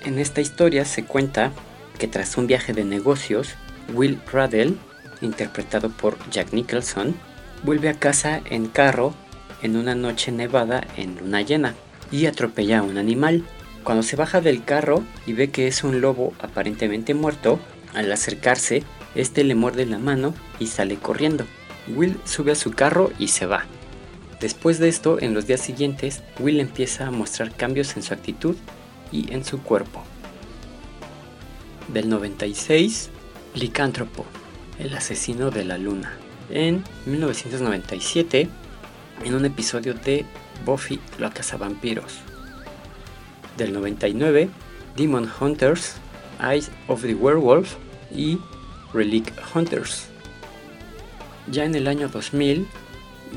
En 0.04 0.20
esta 0.20 0.42
historia 0.42 0.86
se 0.86 1.06
cuenta 1.06 1.52
que 1.98 2.08
tras 2.08 2.38
un 2.38 2.48
viaje 2.48 2.74
de 2.74 2.84
negocios, 2.84 3.56
Will 3.94 4.18
Pradell, 4.18 4.78
interpretado 5.22 5.90
por 5.90 6.18
Jack 6.30 6.54
Nicholson, 6.54 7.16
vuelve 7.64 7.90
a 7.90 8.00
casa 8.00 8.42
en 8.46 8.68
carro 8.68 9.14
en 9.62 9.76
una 9.76 9.96
noche 9.96 10.32
nevada 10.32 10.86
en 10.96 11.18
luna 11.18 11.42
llena 11.42 11.76
y 12.12 12.26
atropella 12.26 12.80
a 12.80 12.84
un 12.84 12.98
animal. 12.98 13.44
Cuando 13.84 14.04
se 14.04 14.16
baja 14.16 14.42
del 14.42 14.64
carro 14.64 15.04
y 15.26 15.34
ve 15.34 15.50
que 15.50 15.68
es 15.68 15.84
un 15.84 16.02
lobo 16.02 16.34
aparentemente 16.40 17.14
muerto, 17.14 17.60
al 17.94 18.12
acercarse, 18.12 18.84
este 19.16 19.44
le 19.44 19.56
muerde 19.56 19.86
la 19.86 19.98
mano 19.98 20.34
y 20.60 20.68
sale 20.68 20.98
corriendo. 20.98 21.46
Will 21.96 22.20
sube 22.26 22.52
a 22.52 22.56
su 22.56 22.72
carro 22.72 23.12
y 23.18 23.30
se 23.30 23.46
va. 23.46 23.66
Después 24.40 24.78
de 24.78 24.90
esto, 24.90 25.20
en 25.20 25.34
los 25.34 25.48
días 25.48 25.62
siguientes, 25.62 26.22
Will 26.40 26.60
empieza 26.60 27.08
a 27.08 27.12
mostrar 27.12 27.56
cambios 27.56 27.96
en 27.96 28.04
su 28.04 28.14
actitud 28.14 28.56
y 29.12 29.34
en 29.34 29.44
su 29.44 29.64
cuerpo. 29.64 30.04
Del 31.88 32.10
96, 32.10 33.10
Licántropo, 33.56 34.26
el 34.78 34.94
asesino 34.94 35.52
de 35.52 35.64
la 35.64 35.78
luna. 35.78 36.18
En 36.50 36.84
1997, 37.06 38.50
en 39.24 39.34
un 39.34 39.46
episodio 39.46 39.94
de 39.94 40.26
Buffy 40.66 41.00
la 41.18 41.32
cazavampiros. 41.32 42.18
Del 43.56 43.72
99, 43.72 44.50
Demon 44.98 45.32
Hunters, 45.40 45.94
Eyes 46.42 46.72
of 46.90 47.04
the 47.04 47.16
Werewolf 47.16 47.76
y 48.14 48.38
Relic 48.94 49.32
Hunters. 49.56 50.08
Ya 51.50 51.64
en 51.64 51.74
el 51.74 51.88
año 51.88 52.10
2000 52.10 52.68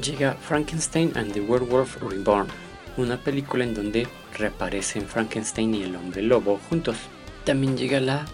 llega 0.03 0.35
Frankenstein 0.35 1.13
and 1.15 1.33
the 1.33 1.41
Werewolf 1.41 2.03
Reborn, 2.03 2.49
una 2.97 3.17
película 3.17 3.63
en 3.63 3.75
donde 3.75 4.09
reaparecen 4.37 5.07
Frankenstein 5.07 5.73
y 5.73 5.85
el 5.85 5.95
hombre 5.95 6.23
lobo 6.23 6.59
juntos. 6.69 6.97
También 7.45 7.79
llega 7.79 8.01
la 8.01 8.27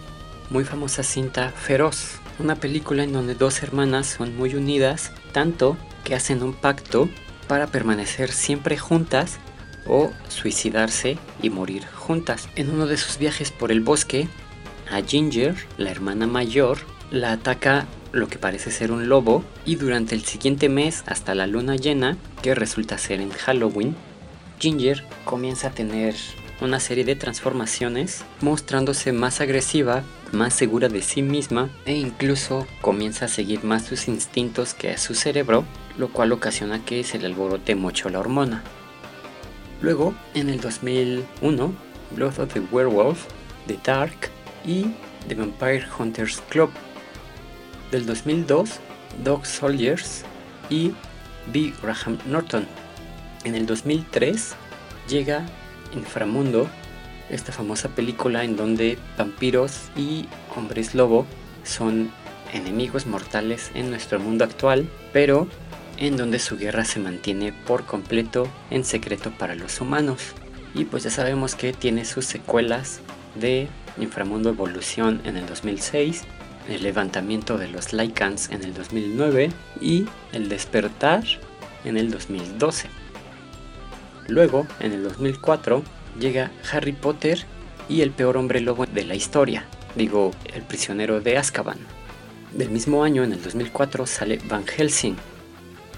muy 0.50 0.64
famosa 0.64 1.02
cinta 1.02 1.50
Feroz, 1.50 2.20
una 2.38 2.56
película 2.56 3.04
en 3.04 3.12
donde 3.12 3.34
dos 3.34 3.62
hermanas 3.62 4.06
son 4.06 4.36
muy 4.36 4.54
unidas, 4.54 5.12
tanto 5.32 5.76
que 6.04 6.14
hacen 6.14 6.42
un 6.42 6.52
pacto 6.52 7.08
para 7.48 7.66
permanecer 7.66 8.30
siempre 8.30 8.76
juntas 8.76 9.38
o 9.86 10.10
suicidarse 10.28 11.18
y 11.42 11.50
morir 11.50 11.86
juntas. 11.86 12.48
En 12.56 12.70
uno 12.70 12.86
de 12.86 12.96
sus 12.96 13.18
viajes 13.18 13.52
por 13.52 13.70
el 13.70 13.80
bosque, 13.80 14.28
a 14.90 15.02
Ginger, 15.02 15.56
la 15.78 15.90
hermana 15.90 16.26
mayor, 16.26 16.78
la 17.10 17.32
ataca 17.32 17.86
lo 18.12 18.28
que 18.28 18.38
parece 18.38 18.70
ser 18.70 18.92
un 18.92 19.08
lobo 19.08 19.44
y 19.64 19.76
durante 19.76 20.14
el 20.14 20.24
siguiente 20.24 20.68
mes 20.68 21.04
hasta 21.06 21.34
la 21.34 21.46
luna 21.46 21.76
llena, 21.76 22.16
que 22.42 22.54
resulta 22.54 22.98
ser 22.98 23.20
en 23.20 23.30
Halloween, 23.30 23.96
Ginger 24.58 25.04
comienza 25.24 25.68
a 25.68 25.72
tener 25.72 26.14
una 26.60 26.80
serie 26.80 27.04
de 27.04 27.16
transformaciones, 27.16 28.24
mostrándose 28.40 29.12
más 29.12 29.40
agresiva, 29.40 30.02
más 30.32 30.54
segura 30.54 30.88
de 30.88 31.02
sí 31.02 31.22
misma 31.22 31.70
e 31.84 31.94
incluso 31.94 32.66
comienza 32.80 33.26
a 33.26 33.28
seguir 33.28 33.64
más 33.64 33.84
sus 33.84 34.08
instintos 34.08 34.74
que 34.74 34.90
a 34.90 34.98
su 34.98 35.14
cerebro, 35.14 35.64
lo 35.98 36.08
cual 36.08 36.32
ocasiona 36.32 36.84
que 36.84 37.04
se 37.04 37.18
le 37.18 37.26
alborote 37.26 37.74
mucho 37.74 38.08
la 38.08 38.20
hormona. 38.20 38.62
Luego, 39.80 40.14
en 40.34 40.48
el 40.48 40.60
2001, 40.60 41.74
Blood 42.12 42.38
of 42.38 42.52
the 42.52 42.60
Werewolf, 42.72 43.26
The 43.66 43.78
Dark 43.84 44.30
y 44.64 44.86
The 45.28 45.34
Vampire 45.34 45.86
Hunters 45.98 46.42
Club. 46.48 46.70
Del 47.90 48.06
2002, 48.06 48.80
Dog 49.22 49.46
Soldiers 49.46 50.24
y 50.70 50.92
B. 51.52 51.72
Graham 51.82 52.18
Norton. 52.26 52.66
En 53.44 53.54
el 53.54 53.66
2003 53.66 54.54
llega 55.08 55.46
Inframundo, 55.96 56.68
esta 57.30 57.52
famosa 57.52 57.88
película 57.88 58.44
en 58.44 58.56
donde 58.56 58.98
vampiros 59.18 59.88
y 59.96 60.26
hombres 60.54 60.94
lobo 60.94 61.26
son 61.64 62.10
enemigos 62.52 63.06
mortales 63.06 63.70
en 63.74 63.90
nuestro 63.90 64.20
mundo 64.20 64.44
actual, 64.44 64.88
pero 65.12 65.48
en 65.96 66.16
donde 66.16 66.38
su 66.38 66.56
guerra 66.56 66.84
se 66.84 67.00
mantiene 67.00 67.52
por 67.52 67.84
completo 67.84 68.48
en 68.70 68.84
secreto 68.84 69.30
para 69.32 69.54
los 69.54 69.80
humanos. 69.80 70.34
y 70.74 70.84
pues 70.84 71.04
ya 71.04 71.10
sabemos 71.10 71.54
que 71.54 71.72
tiene 71.72 72.04
sus 72.04 72.26
secuelas 72.26 73.00
de 73.34 73.66
Inframundo 73.98 74.50
Evolución 74.50 75.22
en 75.24 75.38
el 75.38 75.46
2006, 75.46 76.24
el 76.68 76.82
levantamiento 76.82 77.56
de 77.56 77.68
los 77.68 77.94
Lycans 77.94 78.50
en 78.50 78.62
el 78.62 78.74
2009 78.74 79.50
y 79.80 80.06
el 80.32 80.50
despertar 80.50 81.24
en 81.84 81.96
el 81.96 82.10
2012. 82.10 82.88
Luego, 84.28 84.66
en 84.80 84.92
el 84.92 85.02
2004, 85.04 85.82
llega 86.18 86.50
Harry 86.72 86.92
Potter 86.92 87.44
y 87.88 88.00
el 88.00 88.10
peor 88.10 88.36
hombre 88.36 88.60
lobo 88.60 88.86
de 88.86 89.04
la 89.04 89.14
historia, 89.14 89.64
digo, 89.94 90.32
el 90.52 90.62
prisionero 90.62 91.20
de 91.20 91.38
Azkaban. 91.38 91.78
Del 92.52 92.70
mismo 92.70 93.04
año, 93.04 93.22
en 93.22 93.32
el 93.32 93.42
2004, 93.42 94.06
sale 94.06 94.40
Van 94.48 94.66
Helsing, 94.66 95.16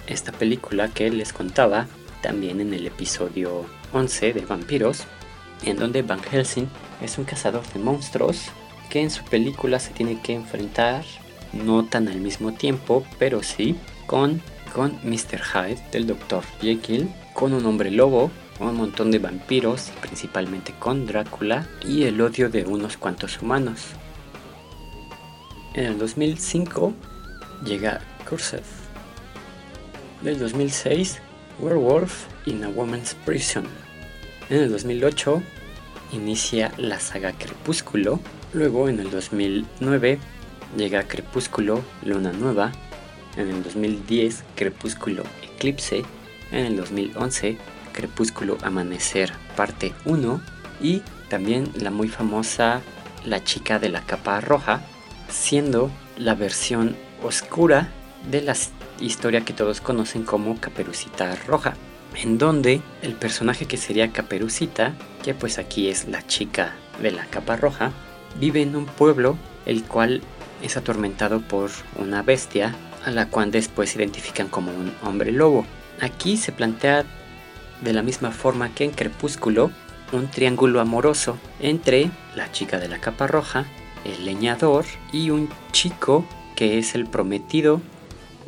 esta 0.06 0.32
película 0.32 0.88
que 0.88 1.10
les 1.10 1.32
contaba 1.32 1.86
también 2.22 2.60
en 2.60 2.74
el 2.74 2.86
episodio 2.86 3.66
11 3.92 4.32
de 4.32 4.40
Vampiros, 4.40 5.04
en 5.64 5.76
donde 5.76 6.02
Van 6.02 6.22
Helsing 6.22 6.68
es 7.02 7.18
un 7.18 7.24
cazador 7.24 7.66
de 7.72 7.80
monstruos 7.80 8.50
que 8.90 9.02
en 9.02 9.10
su 9.10 9.24
película 9.24 9.78
se 9.78 9.92
tiene 9.92 10.20
que 10.20 10.34
enfrentar, 10.34 11.04
no 11.52 11.84
tan 11.84 12.08
al 12.08 12.20
mismo 12.20 12.52
tiempo, 12.52 13.04
pero 13.18 13.42
sí, 13.42 13.76
con, 14.06 14.40
con 14.74 14.98
Mr. 15.04 15.40
Hyde 15.42 15.82
del 15.92 16.06
Dr. 16.06 16.42
Jekyll, 16.60 17.08
con 17.38 17.52
un 17.52 17.64
hombre 17.66 17.92
lobo, 17.92 18.32
un 18.58 18.74
montón 18.74 19.12
de 19.12 19.20
vampiros, 19.20 19.92
principalmente 20.00 20.74
con 20.76 21.06
Drácula, 21.06 21.68
y 21.86 22.02
el 22.02 22.20
odio 22.20 22.50
de 22.50 22.64
unos 22.64 22.96
cuantos 22.96 23.40
humanos. 23.40 23.90
En 25.74 25.84
el 25.84 25.98
2005 25.98 26.92
llega 27.64 28.00
Cursive. 28.28 28.64
Del 30.20 30.36
2006, 30.40 31.20
Werewolf 31.60 32.26
in 32.46 32.64
a 32.64 32.70
Woman's 32.70 33.14
Prison. 33.24 33.68
En 34.50 34.62
el 34.62 34.72
2008 34.72 35.40
inicia 36.14 36.72
la 36.76 36.98
saga 36.98 37.30
Crepúsculo. 37.30 38.18
Luego 38.52 38.88
en 38.88 38.98
el 38.98 39.12
2009 39.12 40.18
llega 40.76 41.06
Crepúsculo 41.06 41.84
Luna 42.04 42.32
Nueva. 42.32 42.72
En 43.36 43.48
el 43.48 43.62
2010 43.62 44.42
Crepúsculo 44.56 45.22
Eclipse. 45.44 46.02
En 46.50 46.64
el 46.64 46.76
2011 46.76 47.58
Crepúsculo 47.92 48.58
Amanecer 48.62 49.32
parte 49.56 49.92
1. 50.04 50.40
Y 50.80 51.02
también 51.28 51.70
la 51.74 51.90
muy 51.90 52.08
famosa 52.08 52.80
La 53.24 53.42
chica 53.42 53.78
de 53.78 53.88
la 53.88 54.02
capa 54.02 54.40
roja, 54.40 54.82
siendo 55.28 55.90
la 56.16 56.34
versión 56.34 56.96
oscura 57.22 57.88
de 58.30 58.42
la 58.42 58.56
historia 59.00 59.44
que 59.44 59.52
todos 59.52 59.80
conocen 59.80 60.22
como 60.22 60.60
Caperucita 60.60 61.34
Roja 61.46 61.74
en 62.14 62.38
donde 62.38 62.80
el 63.02 63.14
personaje 63.14 63.66
que 63.66 63.76
sería 63.76 64.12
Caperucita, 64.12 64.94
que 65.22 65.34
pues 65.34 65.58
aquí 65.58 65.88
es 65.88 66.08
la 66.08 66.26
chica 66.26 66.74
de 67.02 67.10
la 67.10 67.24
capa 67.26 67.56
roja, 67.56 67.92
vive 68.38 68.62
en 68.62 68.76
un 68.76 68.86
pueblo 68.86 69.36
el 69.66 69.84
cual 69.84 70.22
es 70.62 70.76
atormentado 70.76 71.40
por 71.40 71.70
una 71.96 72.22
bestia 72.22 72.74
a 73.04 73.10
la 73.10 73.28
cual 73.28 73.50
después 73.50 73.94
identifican 73.94 74.48
como 74.48 74.72
un 74.72 74.92
hombre 75.02 75.30
lobo. 75.30 75.64
Aquí 76.00 76.36
se 76.36 76.52
plantea 76.52 77.04
de 77.82 77.92
la 77.92 78.02
misma 78.02 78.30
forma 78.30 78.74
que 78.74 78.84
en 78.84 78.90
Crepúsculo 78.90 79.70
un 80.12 80.28
triángulo 80.28 80.80
amoroso 80.80 81.38
entre 81.60 82.10
la 82.34 82.50
chica 82.52 82.78
de 82.78 82.88
la 82.88 82.98
capa 82.98 83.26
roja, 83.26 83.66
el 84.04 84.24
leñador 84.24 84.84
y 85.12 85.30
un 85.30 85.48
chico 85.72 86.24
que 86.56 86.78
es 86.78 86.94
el 86.94 87.06
prometido 87.06 87.80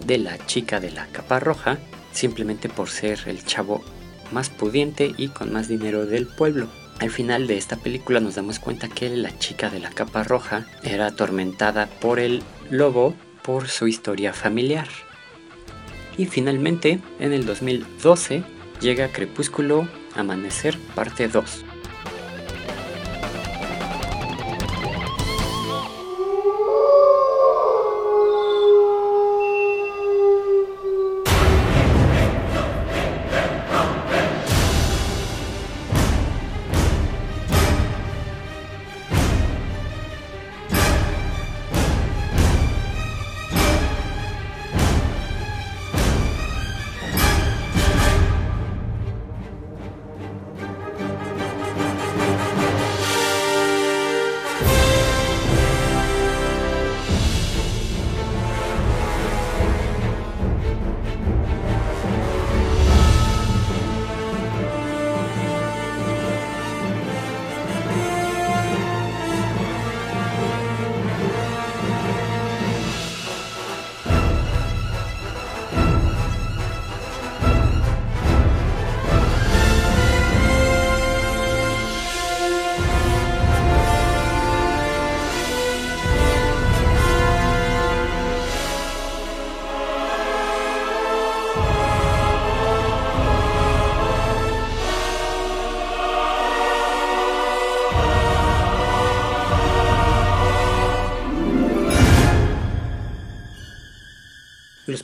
de 0.07 0.19
la 0.19 0.39
chica 0.47 0.81
de 0.81 0.91
la 0.91 1.07
capa 1.07 1.39
roja 1.39 1.79
simplemente 2.13 2.69
por 2.69 2.89
ser 2.89 3.21
el 3.27 3.45
chavo 3.45 3.83
más 4.33 4.49
pudiente 4.49 5.13
y 5.17 5.29
con 5.29 5.53
más 5.53 5.69
dinero 5.69 6.07
del 6.07 6.27
pueblo. 6.27 6.69
Al 6.99 7.11
final 7.11 7.47
de 7.47 7.57
esta 7.57 7.77
película 7.77 8.21
nos 8.21 8.35
damos 8.35 8.59
cuenta 8.59 8.89
que 8.89 9.09
la 9.09 9.37
chica 9.39 9.71
de 9.71 9.81
la 9.81 9.91
capa 9.91 10.23
roja 10.23 10.67
era 10.83 11.07
atormentada 11.07 11.87
por 11.87 12.19
el 12.19 12.43
lobo 12.71 13.15
por 13.43 13.69
su 13.69 13.89
historia 13.89 14.33
familiar. 14.33 14.89
Y 16.21 16.27
finalmente, 16.27 17.01
en 17.19 17.33
el 17.33 17.47
2012, 17.47 18.45
llega 18.83 19.09
Crepúsculo 19.09 19.89
Amanecer 20.15 20.77
parte 20.95 21.29
2. 21.29 21.65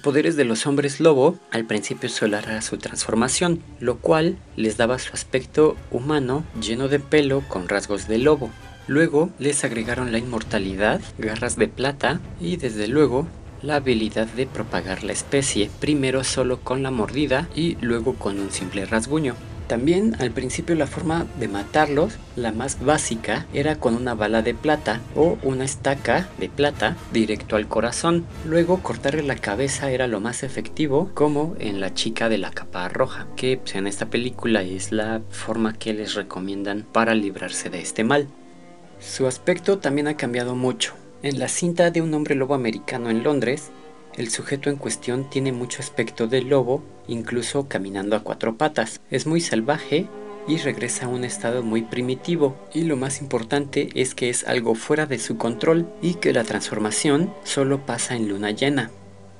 Poderes 0.07 0.37
de 0.37 0.45
los 0.45 0.69
hombres 0.69 1.01
lobo 1.01 1.37
al 1.51 1.65
principio 1.65 2.09
solo 2.09 2.39
era 2.39 2.63
su 2.63 2.77
transformación, 2.77 3.61
lo 3.81 3.97
cual 3.97 4.39
les 4.55 4.77
daba 4.77 5.01
su 5.01 5.13
aspecto 5.13 5.75
humano 5.91 6.45
lleno 6.61 6.87
de 6.87 7.01
pelo 7.01 7.43
con 7.49 7.69
rasgos 7.69 8.07
de 8.07 8.19
lobo. 8.19 8.49
Luego 8.87 9.31
les 9.41 9.65
agregaron 9.65 10.13
la 10.13 10.19
inmortalidad, 10.19 11.01
garras 11.19 11.57
de 11.57 11.67
plata 11.67 12.21
y 12.41 12.57
desde 12.57 12.87
luego 12.87 13.27
la 13.63 13.75
habilidad 13.75 14.29
de 14.29 14.47
propagar 14.47 15.03
la 15.03 15.13
especie, 15.13 15.73
primero 15.81 16.23
solo 16.23 16.61
con 16.61 16.85
la 16.85 16.93
mordida 16.93 17.49
y 17.57 17.77
luego 17.81 18.15
con 18.15 18.39
un 18.39 18.53
simple 18.53 18.87
rasguño. 18.87 19.35
También 19.67 20.15
al 20.21 20.31
principio 20.31 20.77
la 20.77 20.87
forma 20.87 21.27
de 21.41 21.49
matarlos, 21.49 22.15
la 22.37 22.53
más 22.53 22.85
básica, 22.85 23.47
era 23.53 23.77
con 23.77 23.97
una 23.97 24.15
bala 24.15 24.43
de 24.43 24.55
plata 24.55 25.01
o 25.17 25.39
una 25.43 25.65
estaca 25.65 26.29
de 26.39 26.49
plata 26.49 26.97
directo 27.13 27.57
al 27.57 27.67
corazón. 27.67 28.25
Luego 28.47 28.81
cortarle 28.81 29.25
la 29.25 29.37
cabeza 29.37 29.91
era 29.91 30.07
lo 30.07 30.21
más 30.21 30.45
efectivo, 30.45 31.11
como 31.15 31.57
en 31.59 31.81
La 31.81 31.95
chica 31.95 32.29
de 32.29 32.39
la 32.39 32.53
capa 32.53 32.89
roja, 32.89 33.27
que 33.35 33.57
pues, 33.57 33.75
en 33.75 33.89
esta 33.89 34.07
película 34.07 34.63
es 34.63 34.93
la 34.93 35.21
forma 35.31 35.73
que 35.73 35.93
les 35.95 36.15
recomiendan 36.15 36.87
para 36.93 37.15
librarse 37.15 37.69
de 37.69 37.81
este 37.81 38.05
mal. 38.05 38.29
Su 39.01 39.27
aspecto 39.27 39.79
también 39.79 40.07
ha 40.07 40.17
cambiado 40.17 40.55
mucho. 40.55 40.95
En 41.23 41.39
la 41.39 41.49
cinta 41.49 41.91
de 41.91 42.03
un 42.03 42.15
hombre 42.15 42.37
lobo 42.37 42.55
americano 42.55 43.11
en 43.11 43.25
Londres, 43.25 43.71
el 44.17 44.31
sujeto 44.31 44.71
en 44.71 44.77
cuestión 44.77 45.29
tiene 45.29 45.53
mucho 45.53 45.83
aspecto 45.83 46.27
de 46.27 46.43
lobo, 46.43 46.83
incluso 47.09 47.69
caminando 47.69 48.17
a 48.17 48.21
cuatro 48.21 48.57
patas. 48.57 49.01
Es 49.11 49.27
muy 49.27 49.41
salvaje 49.41 50.07
y 50.49 50.59
regresa 50.59 51.07
a 51.07 51.09
un 51.09 51.25
estado 51.25 51.63
muy 51.63 51.83
primitivo. 51.83 52.57
Y 52.73 52.85
lo 52.85 52.97
más 52.97 53.21
importante 53.21 53.89
es 53.95 54.15
que 54.15 54.31
es 54.31 54.47
algo 54.47 54.75
fuera 54.75 55.07
de 55.07 55.19
su 55.19 55.37
control 55.37 55.89
y 56.03 56.15
que 56.15 56.33
la 56.33 56.45
transformación 56.45 57.33
solo 57.45 57.85
pasa 57.85 58.17
en 58.17 58.29
luna 58.29 58.51
llena. 58.51 58.91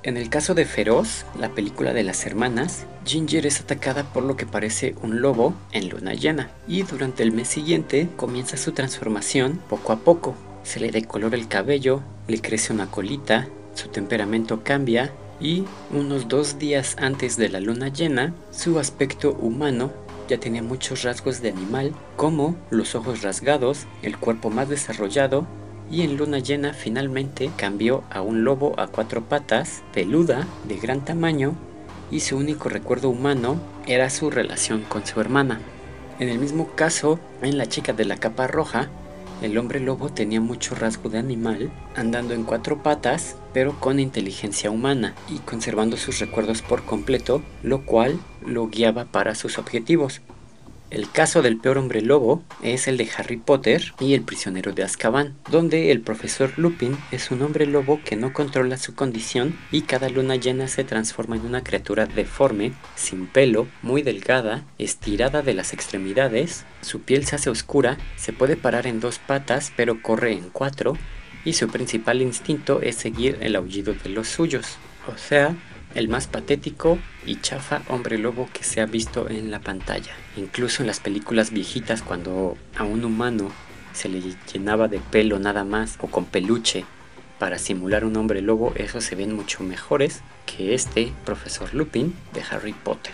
En 0.03 0.15
el 0.15 0.29
caso 0.29 0.53
de 0.53 0.65
Feroz, 0.65 1.25
la 1.37 1.49
película 1.49 1.91
de 1.91 2.03
las 2.03 2.25
hermanas, 2.25 2.85
Ginger 3.05 3.45
es 3.45 3.59
atacada 3.59 4.03
por 4.03 4.23
lo 4.23 4.37
que 4.37 4.45
parece 4.45 4.95
un 5.01 5.21
lobo 5.21 5.53
en 5.71 5.89
luna 5.89 6.13
llena 6.13 6.51
y 6.67 6.83
durante 6.83 7.23
el 7.23 7.31
mes 7.31 7.47
siguiente 7.47 8.07
comienza 8.15 8.57
su 8.57 8.71
transformación 8.71 9.59
poco 9.69 9.91
a 9.91 9.99
poco. 9.99 10.35
Se 10.63 10.79
le 10.79 10.91
decolora 10.91 11.35
el 11.35 11.47
cabello, 11.47 12.03
le 12.27 12.39
crece 12.39 12.73
una 12.73 12.91
colita, 12.91 13.47
su 13.73 13.89
temperamento 13.89 14.63
cambia 14.63 15.11
y 15.39 15.65
unos 15.91 16.27
dos 16.27 16.59
días 16.59 16.95
antes 16.99 17.37
de 17.37 17.49
la 17.49 17.59
luna 17.59 17.89
llena, 17.89 18.33
su 18.51 18.79
aspecto 18.79 19.33
humano 19.33 19.91
ya 20.27 20.39
tenía 20.39 20.61
muchos 20.61 21.03
rasgos 21.03 21.41
de 21.41 21.49
animal, 21.49 21.93
como 22.15 22.55
los 22.69 22.95
ojos 22.95 23.21
rasgados, 23.21 23.85
el 24.01 24.17
cuerpo 24.17 24.49
más 24.49 24.69
desarrollado, 24.69 25.47
y 25.89 26.01
en 26.01 26.17
luna 26.17 26.39
llena 26.39 26.73
finalmente 26.73 27.49
cambió 27.55 28.03
a 28.09 28.21
un 28.21 28.43
lobo 28.43 28.77
a 28.77 28.87
cuatro 28.87 29.23
patas, 29.23 29.83
peluda, 29.93 30.45
de 30.67 30.75
gran 30.77 31.05
tamaño, 31.05 31.55
y 32.11 32.21
su 32.21 32.37
único 32.37 32.69
recuerdo 32.69 33.09
humano 33.09 33.59
era 33.85 34.09
su 34.09 34.29
relación 34.29 34.81
con 34.81 35.05
su 35.05 35.21
hermana. 35.21 35.59
En 36.19 36.29
el 36.29 36.39
mismo 36.39 36.69
caso, 36.75 37.19
en 37.41 37.57
la 37.57 37.67
chica 37.67 37.93
de 37.93 38.05
la 38.05 38.17
capa 38.17 38.47
roja, 38.47 38.89
el 39.41 39.57
hombre 39.57 39.79
lobo 39.79 40.09
tenía 40.09 40.41
mucho 40.41 40.75
rasgo 40.75 41.09
de 41.09 41.19
animal, 41.19 41.71
andando 41.95 42.33
en 42.33 42.43
cuatro 42.43 42.81
patas, 42.81 43.35
pero 43.53 43.79
con 43.79 43.99
inteligencia 43.99 44.71
humana 44.71 45.13
y 45.29 45.39
conservando 45.39 45.97
sus 45.97 46.19
recuerdos 46.19 46.61
por 46.61 46.83
completo, 46.83 47.41
lo 47.63 47.85
cual 47.85 48.19
lo 48.45 48.67
guiaba 48.67 49.05
para 49.05 49.35
sus 49.35 49.57
objetivos. 49.57 50.21
El 50.89 51.11
caso 51.11 51.41
del 51.41 51.57
peor 51.57 51.77
hombre 51.77 52.01
lobo 52.01 52.43
es 52.63 52.87
el 52.87 52.95
de 52.95 53.09
Harry 53.17 53.35
Potter 53.35 53.93
y 53.99 54.13
el 54.13 54.21
prisionero 54.21 54.71
de 54.71 54.83
Azkaban, 54.83 55.35
donde 55.51 55.91
el 55.91 55.99
profesor 55.99 56.53
Lupin 56.55 56.97
es 57.11 57.29
un 57.29 57.41
hombre 57.41 57.65
lobo 57.65 57.99
que 58.05 58.15
no 58.15 58.31
controla 58.31 58.77
su 58.77 58.95
condición 58.95 59.57
y 59.69 59.81
cada 59.81 60.07
luna 60.07 60.37
llena 60.37 60.69
se 60.69 60.85
transforma 60.85 61.35
en 61.35 61.45
una 61.45 61.61
criatura 61.61 62.05
deforme, 62.05 62.71
sin 62.95 63.27
pelo, 63.27 63.67
muy 63.81 64.01
delgada, 64.01 64.63
estirada 64.77 65.41
de 65.41 65.53
las 65.53 65.73
extremidades, 65.73 66.63
su 66.81 67.01
piel 67.01 67.25
se 67.25 67.35
hace 67.35 67.49
oscura, 67.49 67.97
se 68.15 68.31
puede 68.31 68.55
parar 68.55 68.87
en 68.87 69.01
dos 69.01 69.19
patas 69.19 69.73
pero 69.75 70.01
corre 70.01 70.31
en 70.31 70.49
cuatro 70.51 70.97
y 71.43 71.53
su 71.53 71.67
principal 71.67 72.21
instinto 72.21 72.81
es 72.81 72.95
seguir 72.95 73.37
el 73.41 73.57
aullido 73.57 73.93
de 73.93 74.09
los 74.09 74.29
suyos, 74.29 74.77
o 75.13 75.17
sea, 75.17 75.53
el 75.97 76.09
más 76.09 76.27
patético 76.27 76.99
y 77.25 77.41
chafa 77.41 77.81
hombre 77.89 78.19
lobo 78.19 78.47
que 78.53 78.63
se 78.63 78.81
ha 78.81 78.85
visto 78.85 79.27
en 79.29 79.49
la 79.49 79.59
pantalla. 79.59 80.13
Incluso 80.35 80.83
en 80.83 80.87
las 80.87 80.99
películas 80.99 81.49
viejitas 81.49 82.03
cuando 82.03 82.55
a 82.77 82.83
un 82.83 83.03
humano 83.03 83.49
se 83.93 84.07
le 84.07 84.21
llenaba 84.53 84.87
de 84.87 84.99
pelo 84.99 85.39
nada 85.39 85.63
más 85.63 85.97
o 85.99 86.05
con 86.07 86.25
peluche 86.25 86.85
para 87.39 87.57
simular 87.57 88.05
un 88.05 88.15
hombre 88.15 88.41
lobo, 88.41 88.73
esos 88.75 89.05
se 89.05 89.15
ven 89.15 89.35
mucho 89.35 89.63
mejores 89.63 90.21
que 90.45 90.75
este 90.75 91.11
profesor 91.25 91.73
Lupin 91.73 92.13
de 92.31 92.43
Harry 92.43 92.73
Potter. 92.73 93.13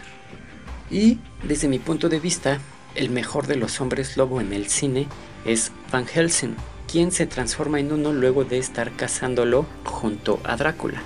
Y 0.92 1.20
desde 1.42 1.70
mi 1.70 1.80
punto 1.80 2.10
de 2.10 2.20
vista, 2.20 2.60
el 2.96 3.10
mejor 3.10 3.48
de 3.48 3.56
los 3.56 3.80
hombres 3.80 4.18
lobo 4.18 4.42
en 4.42 4.52
el 4.52 4.68
cine 4.68 5.08
es 5.46 5.72
Van 5.90 6.06
Helsing, 6.06 6.56
quien 6.92 7.14
se 7.14 7.28
transforma 7.28 7.80
en 7.80 7.94
uno 7.94 8.12
luego 8.12 8.44
de 8.44 8.58
estar 8.58 8.92
cazándolo 8.92 9.66
junto 9.86 10.42
a 10.44 10.58
Drácula. 10.58 11.02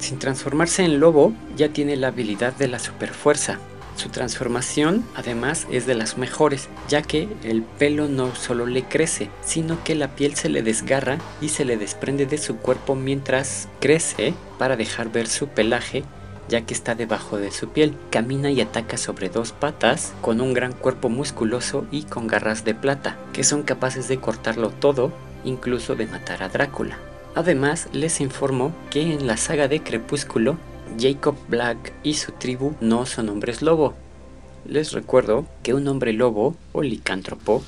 Sin 0.00 0.18
transformarse 0.18 0.84
en 0.84 0.98
lobo, 0.98 1.32
ya 1.56 1.68
tiene 1.68 1.96
la 1.96 2.08
habilidad 2.08 2.54
de 2.54 2.68
la 2.68 2.78
superfuerza. 2.78 3.58
Su 3.96 4.08
transformación, 4.08 5.04
además, 5.14 5.66
es 5.70 5.86
de 5.86 5.94
las 5.94 6.16
mejores, 6.16 6.68
ya 6.88 7.02
que 7.02 7.28
el 7.44 7.62
pelo 7.62 8.08
no 8.08 8.34
solo 8.34 8.64
le 8.64 8.84
crece, 8.84 9.30
sino 9.44 9.84
que 9.84 9.94
la 9.94 10.16
piel 10.16 10.36
se 10.36 10.48
le 10.48 10.62
desgarra 10.62 11.18
y 11.42 11.50
se 11.50 11.66
le 11.66 11.76
desprende 11.76 12.24
de 12.24 12.38
su 12.38 12.56
cuerpo 12.56 12.94
mientras 12.94 13.68
crece 13.78 14.32
para 14.58 14.76
dejar 14.76 15.12
ver 15.12 15.28
su 15.28 15.48
pelaje 15.48 16.02
ya 16.48 16.62
que 16.62 16.74
está 16.74 16.94
debajo 16.94 17.38
de 17.38 17.52
su 17.52 17.68
piel. 17.68 17.96
Camina 18.10 18.50
y 18.50 18.60
ataca 18.60 18.96
sobre 18.96 19.28
dos 19.28 19.52
patas, 19.52 20.12
con 20.20 20.40
un 20.40 20.52
gran 20.52 20.72
cuerpo 20.72 21.08
musculoso 21.08 21.86
y 21.90 22.02
con 22.02 22.26
garras 22.26 22.64
de 22.64 22.74
plata, 22.74 23.16
que 23.32 23.44
son 23.44 23.62
capaces 23.62 24.08
de 24.08 24.18
cortarlo 24.18 24.70
todo, 24.70 25.12
incluso 25.44 25.94
de 25.94 26.06
matar 26.06 26.42
a 26.42 26.48
Drácula. 26.48 26.98
Además, 27.40 27.88
les 27.94 28.20
informo 28.20 28.70
que 28.90 29.00
en 29.00 29.26
la 29.26 29.38
saga 29.38 29.66
de 29.66 29.82
Crepúsculo, 29.82 30.58
Jacob 30.98 31.36
Black 31.48 31.94
y 32.02 32.12
su 32.12 32.32
tribu 32.32 32.74
no 32.82 33.06
son 33.06 33.30
hombres 33.30 33.62
lobo. 33.62 33.94
Les 34.66 34.92
recuerdo 34.92 35.46
que 35.62 35.72
un 35.72 35.88
hombre 35.88 36.12
lobo 36.12 36.54
o 36.72 36.82
licántropo 36.82 37.62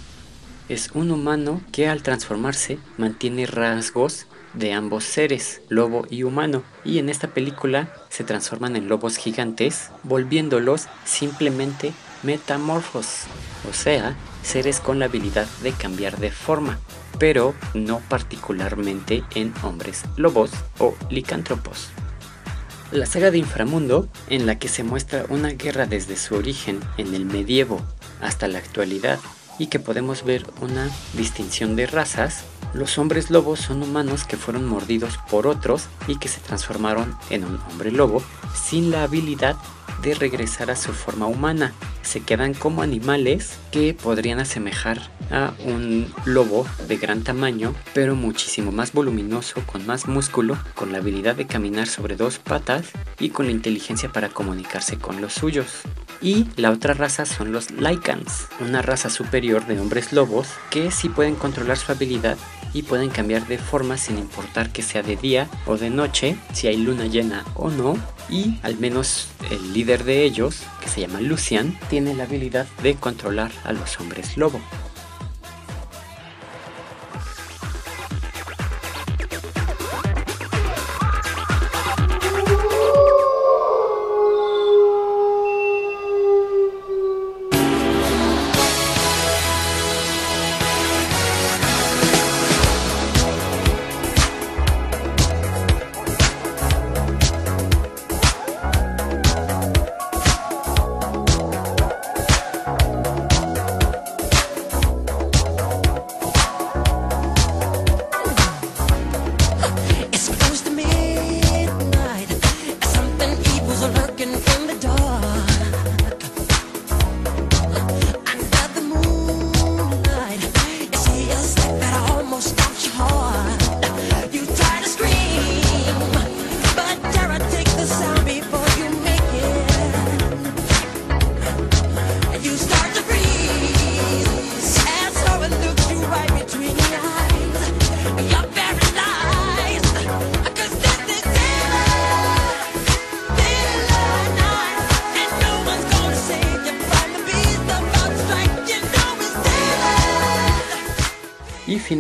es 0.69 0.91
un 0.93 1.11
humano 1.11 1.63
que 1.73 1.89
al 1.89 2.03
transformarse 2.03 2.77
mantiene 2.99 3.47
rasgos 3.47 4.27
de 4.53 4.75
ambos 4.75 5.05
seres, 5.05 5.63
lobo 5.71 6.05
y 6.11 6.25
humano, 6.25 6.63
y 6.85 6.99
en 6.99 7.09
esta 7.09 7.29
película 7.29 7.95
se 8.11 8.25
transforman 8.25 8.77
en 8.77 8.89
lobos 8.89 9.17
gigantes, 9.17 9.91
volviéndolos 10.03 10.89
simplemente 11.07 11.95
metamorfos, 12.23 13.25
o 13.69 13.73
sea, 13.73 14.17
seres 14.43 14.81
con 14.81 14.99
la 14.99 15.07
habilidad 15.07 15.47
de 15.63 15.73
cambiar 15.73 16.19
de 16.19 16.31
forma, 16.31 16.79
pero 17.19 17.55
no 17.75 18.01
particularmente 18.09 19.25
en 19.35 19.53
hombres 19.63 20.03
lobos 20.17 20.51
o 20.79 20.95
licántropos. 21.11 21.89
La 22.91 23.07
saga 23.07 23.31
de 23.31 23.39
Inframundo, 23.39 24.07
en 24.29 24.47
la 24.47 24.59
que 24.59 24.69
se 24.69 24.85
muestra 24.85 25.25
una 25.31 25.51
guerra 25.51 25.87
desde 25.87 26.17
su 26.17 26.35
origen 26.35 26.81
en 26.99 27.15
el 27.15 27.25
medievo 27.25 27.81
hasta 28.21 28.49
la 28.49 28.59
actualidad 28.59 29.19
y 29.59 29.69
que 29.69 29.79
podemos 29.79 30.25
ver 30.25 30.47
una 30.61 30.91
distinción 31.15 31.75
de 31.75 31.87
razas, 31.87 32.45
los 32.75 32.99
hombres 32.99 33.31
lobos 33.31 33.61
son 33.61 33.83
humanos 33.83 34.25
que 34.25 34.37
fueron 34.37 34.67
mordidos 34.67 35.19
por 35.31 35.47
otros 35.47 35.89
y 36.07 36.19
que 36.19 36.29
se 36.29 36.41
transformaron 36.41 37.17
en 37.31 37.45
un 37.45 37.59
hombre 37.71 37.91
lobo 37.91 38.23
sin 38.55 38.91
la 38.91 39.05
habilidad 39.05 39.57
de 40.03 40.15
regresar 40.15 40.71
a 40.71 40.77
su 40.77 40.93
forma 40.93 41.27
humana. 41.27 41.73
Se 42.03 42.21
quedan 42.21 42.55
como 42.55 42.83
animales 42.83 43.59
que 43.71 43.95
podrían 43.95 44.41
asemejar 44.41 45.01
a 45.31 45.53
un 45.65 46.13
lobo 46.25 46.67
de 46.89 46.97
gran 46.97 47.23
tamaño, 47.23 47.75
pero 47.95 48.15
muchísimo 48.15 48.73
más 48.73 48.93
voluminoso, 48.93 49.63
con 49.65 49.87
más 49.87 50.07
músculo, 50.07 50.59
con 50.75 50.93
la 50.93 50.99
habilidad 50.99 51.37
de 51.37 51.47
caminar 51.47 51.87
sobre 51.87 52.17
dos 52.17 52.39
patas 52.39 52.87
y 53.19 53.31
con 53.31 53.47
la 53.47 53.53
inteligencia 53.53 54.11
para 54.11 54.29
comunicarse 54.29 54.99
con 54.99 55.21
los 55.21 55.33
suyos. 55.33 55.83
Y 56.21 56.47
la 56.57 56.71
otra 56.71 56.95
raza 56.95 57.25
son 57.25 57.53
los 57.53 57.71
Lycans, 57.71 58.49
una 58.61 58.83
raza 58.83 59.11
superior 59.11 59.67
de 59.67 59.81
hombres 59.81 60.13
lobos 60.13 60.49
que 60.71 60.91
sí 60.91 61.09
pueden 61.09 61.35
controlar 61.35 61.77
su 61.77 61.91
habilidad 61.91 62.37
y 62.75 62.83
pueden 62.83 63.11
cambiar 63.11 63.47
de 63.47 63.59
forma 63.59 63.97
sin 63.97 64.19
importar 64.19 64.71
que 64.71 64.83
sea 64.83 65.03
de 65.03 65.17
día 65.17 65.49
o 65.67 65.77
de 65.77 65.91
noche, 65.91 66.37
si 66.53 66.69
hay 66.69 66.77
luna 66.77 67.07
llena 67.07 67.45
o 67.55 67.71
no. 67.71 67.97
Y 68.29 68.59
al 68.63 68.79
menos 68.79 69.29
el 69.51 69.73
líder 69.73 70.05
de 70.05 70.25
ellos, 70.25 70.63
que 70.81 70.89
se 70.89 71.01
llama 71.01 71.21
Lucian, 71.21 71.79
tiene 71.91 72.15
la 72.15 72.25
habilidad 72.25 72.67
de 72.83 72.95
controlar 72.95 73.51
a 73.65 73.73
los 73.73 73.99
hombres 74.01 74.37
lobo. 74.37 74.61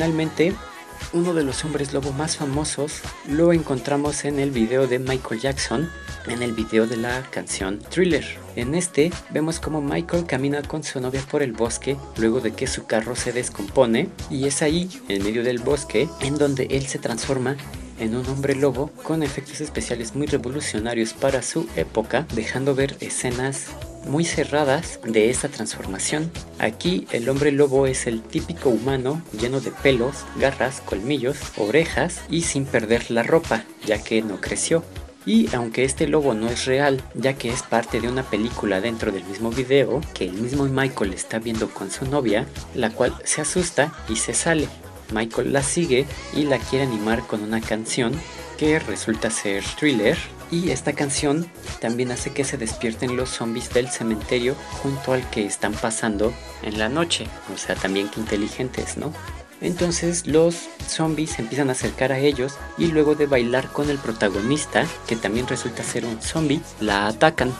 Finalmente, 0.03 0.53
uno 1.13 1.33
de 1.33 1.45
los 1.45 1.65
hombres 1.65 1.93
lobo 1.93 2.11
más 2.11 2.37
famosos 2.37 3.03
lo 3.29 3.53
encontramos 3.53 4.25
en 4.25 4.41
el 4.41 4.51
video 4.51 4.89
de 4.89 4.99
Michael 4.99 5.41
Jackson, 5.41 5.89
en 6.27 6.43
el 6.43 6.55
video 6.55 6.89
de 6.89 6.97
la 6.97 7.23
canción 7.31 7.79
Thriller. 7.79 8.25
En 8.57 8.75
este 8.75 9.13
vemos 9.31 9.61
como 9.61 9.81
Michael 9.81 10.27
camina 10.27 10.61
con 10.63 10.83
su 10.83 11.01
novia 11.01 11.23
por 11.31 11.41
el 11.41 11.53
bosque 11.53 11.97
luego 12.17 12.41
de 12.41 12.51
que 12.51 12.67
su 12.67 12.85
carro 12.85 13.15
se 13.15 13.33
descompone 13.33 14.09
y 14.29 14.47
es 14.47 14.61
ahí, 14.63 14.91
en 15.07 15.23
medio 15.23 15.45
del 15.45 15.61
bosque, 15.61 16.09
en 16.21 16.37
donde 16.37 16.65
él 16.73 16.89
se 16.89 16.99
transforma 16.99 17.57
en 18.01 18.17
un 18.17 18.27
hombre 18.27 18.57
lobo 18.57 18.91
con 19.05 19.23
efectos 19.23 19.61
especiales 19.61 20.17
muy 20.17 20.27
revolucionarios 20.27 21.13
para 21.13 21.43
su 21.43 21.69
época, 21.77 22.27
dejando 22.35 22.75
ver 22.75 22.97
escenas 22.99 23.67
muy 24.07 24.25
cerradas 24.25 25.01
de 25.05 25.31
esta 25.31 25.49
transformación. 25.49 26.31
Aquí 26.59 27.07
el 27.13 27.29
hombre 27.29 27.53
lobo 27.53 27.87
es 27.87 28.07
el 28.07 28.23
típico 28.23 28.69
humano 28.69 29.23
lleno 29.39 29.61
de 29.61 29.71
pelos, 29.71 30.25
garras, 30.37 30.81
colmillos, 30.81 31.39
orejas 31.57 32.23
y 32.29 32.43
sin 32.43 32.65
perder 32.65 33.11
la 33.11 33.23
ropa, 33.23 33.65
ya 33.87 34.03
que 34.03 34.23
no 34.23 34.41
creció. 34.41 34.85
Y 35.25 35.55
aunque 35.55 35.85
este 35.85 36.09
lobo 36.09 36.35
no 36.35 36.49
es 36.49 36.65
real, 36.65 37.01
ya 37.15 37.35
que 37.35 37.51
es 37.51 37.63
parte 37.63 38.01
de 38.01 38.09
una 38.09 38.25
película 38.25 38.81
dentro 38.81 39.13
del 39.13 39.25
mismo 39.25 39.51
video 39.51 40.01
que 40.15 40.25
el 40.25 40.33
mismo 40.33 40.65
Michael 40.65 41.15
está 41.15 41.39
viendo 41.39 41.71
con 41.71 41.91
su 41.91 42.07
novia, 42.07 42.47
la 42.75 42.91
cual 42.91 43.15
se 43.25 43.41
asusta 43.41 43.93
y 44.09 44.17
se 44.17 44.35
sale. 44.35 44.69
Michael 45.13 45.53
la 45.53 45.63
sigue 45.63 46.07
y 46.35 46.45
la 46.45 46.59
quiere 46.59 46.87
animar 46.87 47.27
con 47.27 47.43
una 47.43 47.61
canción 47.61 48.13
que 48.59 48.79
resulta 48.79 49.31
ser 49.31 49.63
thriller 49.79 50.17
y 50.53 50.71
esta 50.71 50.93
canción 50.93 51.51
también 51.81 52.13
hace 52.13 52.33
que 52.33 52.45
se 52.45 52.59
despierten 52.59 53.17
los 53.17 53.31
zombies 53.31 53.73
del 53.73 53.89
cementerio 53.89 54.55
junto 54.83 55.15
al 55.15 55.29
que 55.31 55.47
están 55.47 55.73
pasando 55.73 56.33
en 56.63 56.79
la 56.79 56.91
noche, 56.91 57.27
o 57.53 57.57
sea 57.57 57.75
también 57.75 58.09
que 58.09 58.21
inteligentes, 58.21 58.99
¿no? 58.99 59.13
Entonces 59.63 60.27
los 60.27 60.69
zombies 60.87 61.39
empiezan 61.39 61.71
a 61.71 61.73
acercar 61.73 62.13
a 62.13 62.19
ellos 62.19 62.59
y 62.77 62.89
luego 62.89 63.15
de 63.15 63.27
bailar 63.27 63.73
con 63.73 63.89
el 63.89 63.99
protagonista, 63.99 64.87
que 65.07 65.17
también 65.17 65.49
resulta 65.49 65.83
ser 65.83 66.05
un 66.05 66.21
zombie, 66.21 66.61
la 66.81 67.07
atacan. 67.07 67.53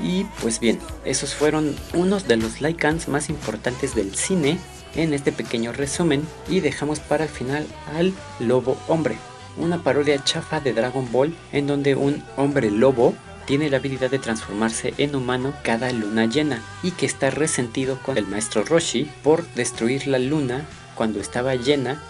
Y 0.00 0.24
pues 0.40 0.58
bien, 0.58 0.78
esos 1.04 1.34
fueron 1.34 1.76
unos 1.92 2.26
de 2.26 2.38
los 2.38 2.62
Lycans 2.62 3.08
más 3.08 3.28
importantes 3.28 3.94
del 3.94 4.14
cine 4.14 4.58
en 4.94 5.12
este 5.12 5.32
pequeño 5.32 5.72
resumen 5.72 6.26
y 6.48 6.60
dejamos 6.60 7.00
para 7.00 7.24
el 7.24 7.30
final 7.30 7.66
al 7.94 8.14
Lobo 8.38 8.78
Hombre, 8.88 9.18
una 9.56 9.82
parodia 9.82 10.22
chafa 10.24 10.60
de 10.60 10.72
Dragon 10.72 11.10
Ball 11.10 11.34
en 11.52 11.66
donde 11.66 11.94
un 11.94 12.22
hombre 12.36 12.70
lobo 12.70 13.14
tiene 13.46 13.68
la 13.68 13.78
habilidad 13.78 14.10
de 14.10 14.18
transformarse 14.18 14.94
en 14.98 15.16
humano 15.16 15.52
cada 15.64 15.90
luna 15.92 16.26
llena 16.26 16.62
y 16.82 16.92
que 16.92 17.06
está 17.06 17.30
resentido 17.30 17.98
con 18.02 18.16
el 18.16 18.26
maestro 18.26 18.64
Roshi 18.64 19.10
por 19.24 19.44
destruir 19.54 20.06
la 20.06 20.18
luna 20.18 20.66
cuando 20.94 21.20
estaba 21.20 21.54
llena, 21.56 22.00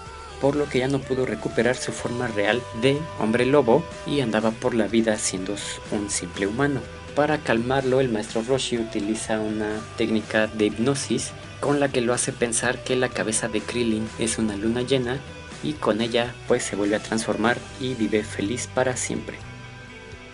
por 0.40 0.56
lo 0.56 0.68
que 0.68 0.80
ya 0.80 0.88
no 0.88 0.98
pudo 0.98 1.24
recuperar 1.24 1.76
su 1.76 1.92
forma 1.92 2.26
real 2.26 2.60
de 2.82 2.98
hombre 3.18 3.46
lobo 3.46 3.84
y 4.06 4.20
andaba 4.20 4.50
por 4.50 4.74
la 4.74 4.86
vida 4.86 5.16
siendo 5.16 5.54
un 5.92 6.10
simple 6.10 6.46
humano. 6.46 6.80
Para 7.14 7.38
calmarlo, 7.38 8.00
el 8.00 8.08
maestro 8.08 8.42
Roshi 8.42 8.78
utiliza 8.78 9.40
una 9.40 9.80
técnica 9.96 10.46
de 10.46 10.66
hipnosis 10.66 11.32
con 11.60 11.80
la 11.80 11.88
que 11.88 12.00
lo 12.00 12.14
hace 12.14 12.32
pensar 12.32 12.82
que 12.84 12.96
la 12.96 13.08
cabeza 13.08 13.48
de 13.48 13.60
Krillin 13.60 14.08
es 14.18 14.38
una 14.38 14.56
luna 14.56 14.82
llena 14.82 15.20
y 15.62 15.74
con 15.74 16.00
ella 16.00 16.34
pues 16.48 16.62
se 16.62 16.76
vuelve 16.76 16.96
a 16.96 17.02
transformar 17.02 17.58
y 17.80 17.94
vive 17.94 18.22
feliz 18.22 18.68
para 18.74 18.96
siempre. 18.96 19.36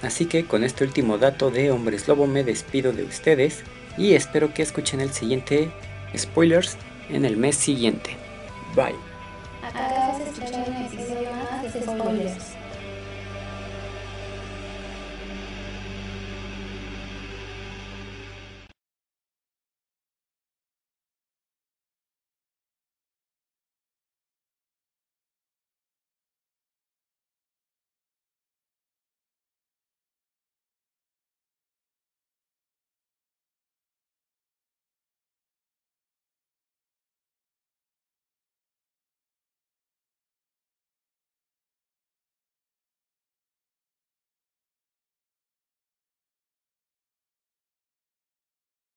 Así 0.02 0.26
que 0.26 0.44
con 0.44 0.64
este 0.64 0.84
último 0.84 1.18
dato 1.18 1.50
de 1.50 1.70
Hombres 1.70 2.06
Lobo 2.06 2.26
me 2.26 2.44
despido 2.44 2.92
de 2.92 3.04
ustedes 3.04 3.62
y 3.96 4.14
espero 4.14 4.52
que 4.52 4.62
escuchen 4.62 5.00
el 5.00 5.12
siguiente 5.12 5.70
spoilers 6.16 6.76
en 7.08 7.24
el 7.24 7.36
mes 7.36 7.56
siguiente. 7.56 8.16
Bye. 8.74 8.94
Acabas 9.62 10.18
de 10.18 10.24
escuchar 10.24 10.68
un 10.68 10.76
episodio 10.76 11.30
más 11.32 11.72
de 11.72 11.80
Spoilers. 11.80 12.55